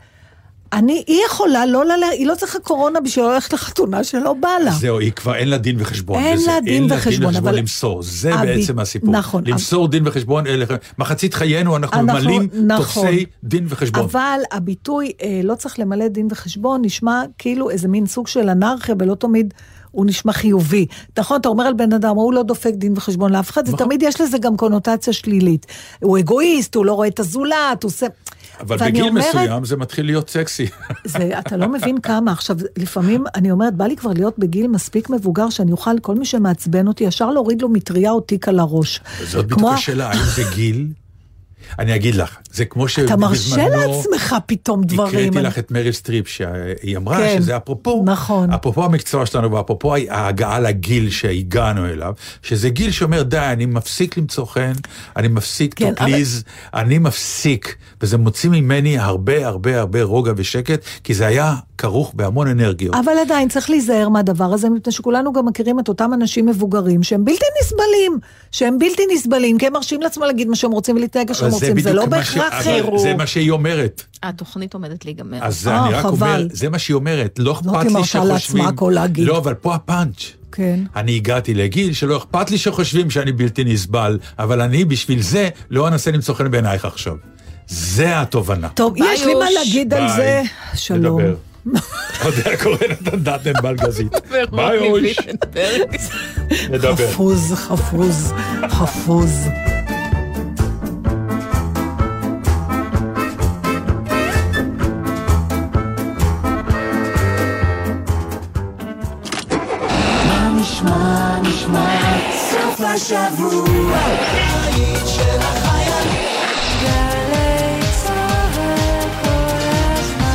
[0.72, 4.70] אני, היא יכולה לא ללכת, היא לא צריכה קורונה בשביל ללכת לחתונה שלא בא לה.
[4.70, 6.18] זהו, היא כבר אין לה דין וחשבון.
[6.22, 9.10] אין לה דין וחשבון, אבל- למסור, זה הבי- בעצם הסיפור.
[9.10, 10.64] נכון, למסור דין וחשבון, אלה-
[10.98, 12.84] מחצית חיינו אנחנו אנחנו- ממלאים נכון.
[12.84, 14.02] טופסי דין וחשבון.
[14.02, 18.94] אבל הביטוי אה, לא צריך למלא דין וחשבון נשמע כאילו איזה מין סוג של אנרכיה,
[18.98, 19.54] ולא תמיד
[19.90, 20.86] הוא נשמע חיובי.
[21.18, 23.86] נכון, אתה אומר על בן אדם, הוא לא דופק דין וחשבון לאף אחד, זה נכון.
[23.86, 25.66] תמיד יש לזה גם קונוטציה שלילית.
[26.00, 28.06] הוא אגואיסט, הוא לא רואה את הזולת, הוא עושה...
[28.60, 30.66] אבל בגיל אומרת, מסוים זה מתחיל להיות סקסי.
[31.04, 32.32] זה, אתה לא מבין כמה.
[32.32, 36.24] עכשיו, לפעמים, אני אומרת, בא לי כבר להיות בגיל מספיק מבוגר, שאני אוכל, כל מי
[36.24, 39.00] שמעצבן אותי, ישר להוריד לו מטריה או תיק על הראש.
[39.24, 40.88] זאת בדיוק השאלה, האם זה גיל?
[41.78, 43.14] אני אגיד לך, זה כמו שבזמנו...
[43.14, 45.08] אתה מרשה לעצמך פתאום דברים.
[45.08, 48.52] הקראתי אני- לך את מריל סטריפ, שהיא אמרה כן, שזה אפרופו, נכון.
[48.52, 52.12] אפרופו המקצוע שלנו ואפרופו ההגעה לגיל שהגענו אליו,
[52.42, 54.72] שזה גיל שאומר, די, אני מפסיק למצוא חן,
[55.16, 56.42] אני מפסיק כן, to אבל- please,
[56.74, 62.48] אני מפסיק, וזה מוציא ממני הרבה הרבה הרבה רוגע ושקט, כי זה היה כרוך בהמון
[62.48, 62.94] אנרגיות.
[62.94, 67.24] אבל עדיין צריך להיזהר מהדבר הזה, מפני שכולנו גם מכירים את אותם אנשים מבוגרים שהם
[67.24, 68.18] בלתי נסבלים,
[68.52, 71.82] שהם בלתי נסבלים, כי הם מרשים לעצמם להגיד מה שהם רוצים ולהתנהג איך שהם רוצים,
[71.82, 72.98] זה בדיוק לא בהכרח חירום.
[72.98, 74.02] זה מה שהיא אומרת.
[74.22, 75.38] התוכנית עומדת להיגמר.
[75.40, 76.48] אז זה אה, אני רק אומר, חבל.
[76.52, 78.64] זה מה שהיא אומרת, לא אכפת היא לי שחושבים...
[79.18, 80.32] לא, אבל פה הפאנץ'.
[80.52, 80.80] כן.
[80.96, 85.88] אני הגעתי לגיל שלא אכפת לי שחושבים שאני בלתי נסבל, אבל אני בשביל זה לא
[85.88, 87.16] אנסה למצוא חן בעינייך עכשיו.
[87.68, 88.68] זה התובנה.
[88.68, 89.50] טוב, ביי, יש לי מה.
[89.50, 90.16] להגיד על ביי.
[90.16, 90.42] זה.
[90.74, 91.20] שלום.
[91.20, 91.34] נדבר.
[92.24, 94.12] עוד היה קורא נתן דטנר בלגזית.
[94.50, 95.16] ביי אוש.
[96.70, 96.96] נדבר.
[96.96, 98.32] חפוז, חפוז,
[98.68, 99.48] חפוז.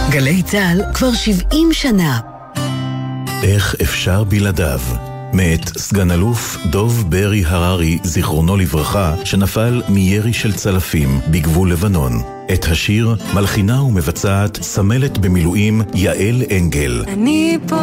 [0.09, 2.19] גלי צה"ל כבר 70 שנה.
[3.43, 4.79] איך אפשר בלעדיו?
[5.33, 12.21] מאת סגן אלוף דוב ברי הררי, זיכרונו לברכה, שנפל מירי של צלפים בגבול לבנון.
[12.53, 17.05] את השיר מלחינה ומבצעת סמלת במילואים יעל אנגל.
[17.07, 17.77] אני פה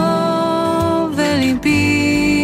[1.16, 2.43] וליבי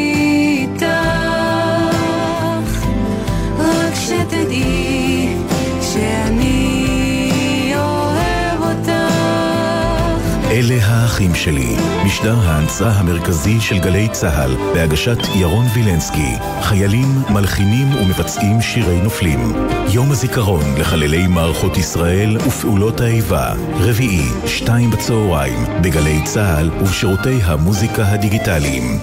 [11.20, 19.00] האחים שלי, משדר ההנצה המרכזי של גלי צה"ל, בהגשת ירון וילנסקי, חיילים, מלחינים ומבצעים שירי
[19.02, 19.52] נופלים.
[19.92, 28.98] יום הזיכרון לחללי מערכות ישראל ופעולות האיבה, רביעי, שתיים בצהריים, בגלי צה"ל ובשירותי המוזיקה הדיגיטליים.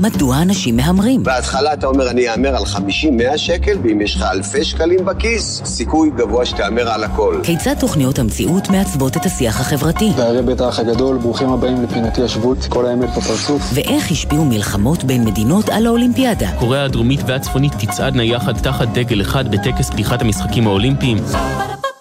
[0.00, 1.22] מדוע אנשים מהמרים?
[1.22, 6.10] בהתחלה אתה אומר, אני אהמר על 50-100 שקל, ואם יש לך אלפי שקלים בכיס, סיכוי
[6.16, 7.40] גבוה שתהמר על הכל.
[7.42, 10.10] כיצד תוכניות המציאות מעצבות את השיח החברתי?
[10.16, 13.62] בערי בית האח הגדול, ברוכים הבאים לפינתי השבות, כל האמת בפרצוף.
[13.74, 16.50] ואיך השפיעו מלחמות בין מדינות על האולימפיאדה?
[16.58, 21.16] קוריאה הדרומית והצפונית תצעדנה יחד תחת דגל אחד בטקס פתיחת המשחקים האולימפיים.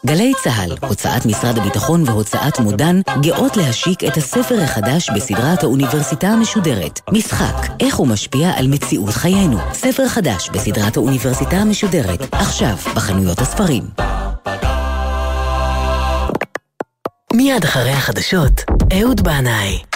[0.05, 6.99] גלי צה"ל, הוצאת משרד הביטחון והוצאת מודן, גאות להשיק את הספר החדש בסדרת האוניברסיטה המשודרת.
[7.11, 9.57] משחק, איך הוא משפיע על מציאות חיינו.
[9.73, 13.83] ספר חדש בסדרת האוניברסיטה המשודרת, עכשיו בחנויות הספרים.
[17.33, 19.94] מיד אחרי החדשות, אהוד בנאי.